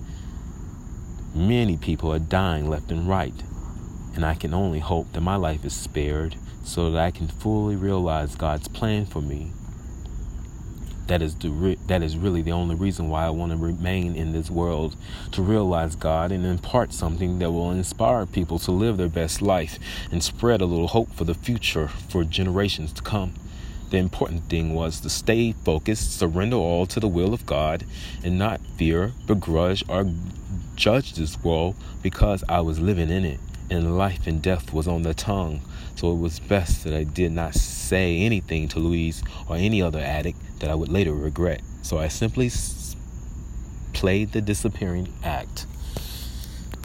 Many 1.36 1.76
people 1.76 2.14
are 2.14 2.20
dying 2.20 2.70
left 2.70 2.90
and 2.90 3.06
right, 3.06 3.36
and 4.16 4.26
I 4.26 4.36
can 4.36 4.54
only 4.54 4.80
hope 4.80 5.12
that 5.12 5.22
my 5.22 5.36
life 5.36 5.66
is 5.66 5.74
spared 5.74 6.38
so 6.64 6.92
that 6.92 7.02
I 7.02 7.12
can 7.12 7.28
fully 7.28 7.76
realize 7.76 8.36
God's 8.36 8.70
plan 8.70 9.06
for 9.06 9.22
me 9.22 9.52
that 11.08 11.22
is 11.22 11.36
the 11.36 11.50
re- 11.50 11.78
that 11.88 12.04
is 12.04 12.18
really 12.18 12.42
the 12.42 12.52
only 12.52 12.76
reason 12.76 13.10
why 13.10 13.26
I 13.26 13.30
want 13.30 13.52
to 13.52 13.58
remain 13.58 14.16
in 14.16 14.34
this 14.34 14.50
world 14.50 14.96
to 15.32 15.42
realize 15.42 15.96
God 15.96 16.32
and 16.32 16.46
impart 16.46 16.94
something 16.94 17.40
that 17.40 17.52
will 17.52 17.72
inspire 17.72 18.26
people 18.26 18.60
to 18.60 18.72
live 18.72 18.98
their 18.98 19.08
best 19.08 19.42
life 19.42 19.80
and 20.12 20.24
spread 20.24 20.62
a 20.62 20.66
little 20.66 20.88
hope 20.88 21.12
for 21.14 21.24
the 21.24 21.34
future 21.34 21.88
for 21.88 22.24
generations 22.24 22.92
to 22.94 23.02
come. 23.02 23.34
The 23.90 23.98
important 23.98 24.50
thing 24.50 24.74
was 24.74 25.00
to 25.02 25.10
stay 25.10 25.54
focused, 25.54 26.18
surrender 26.20 26.58
all 26.58 26.86
to 26.88 27.00
the 27.00 27.08
will 27.08 27.34
of 27.34 27.46
God, 27.46 27.86
and 28.22 28.38
not 28.38 28.60
fear, 28.78 29.14
begrudge, 29.26 29.84
or 29.88 30.12
judge 30.76 31.14
this 31.14 31.42
world 31.42 31.76
because 32.02 32.44
I 32.50 32.60
was 32.60 32.80
living 32.80 33.10
in 33.10 33.24
it 33.24 33.40
and 33.70 33.98
life 33.98 34.28
and 34.28 34.42
death 34.42 34.74
was 34.74 34.88
on 34.88 35.04
the 35.04 35.14
tongue. 35.14 35.62
So 35.96 36.12
it 36.12 36.18
was 36.18 36.40
best 36.40 36.84
that 36.84 36.94
I 36.94 37.04
did 37.04 37.32
not 37.32 37.56
say 37.56 38.20
anything 38.20 38.68
to 38.70 38.80
Luis 38.80 39.24
or 39.48 39.56
any 39.56 39.82
other 39.82 40.00
addict 40.00 40.38
that 40.60 40.70
I 40.70 40.76
would 40.76 40.90
later 40.90 41.14
regret. 41.14 41.62
So 41.82 41.98
I 41.98 42.08
simply 42.08 42.52
played 43.94 44.32
the 44.32 44.42
disappearing 44.42 45.14
act. 45.24 45.66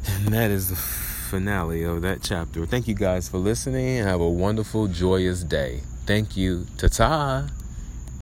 And 0.06 0.28
that 0.28 0.50
is 0.50 0.70
the 0.70 0.76
finale 0.76 1.84
of 1.84 2.02
that 2.02 2.22
chapter. 2.22 2.66
Thank 2.66 2.88
you 2.88 2.94
guys 2.94 3.28
for 3.28 3.38
listening 3.38 3.98
and 3.98 4.08
have 4.08 4.20
a 4.20 4.28
wonderful, 4.28 4.88
joyous 4.88 5.44
day. 5.44 5.82
Thank 6.06 6.36
you. 6.36 6.66
Ta 6.78 6.88
ta. 6.88 7.61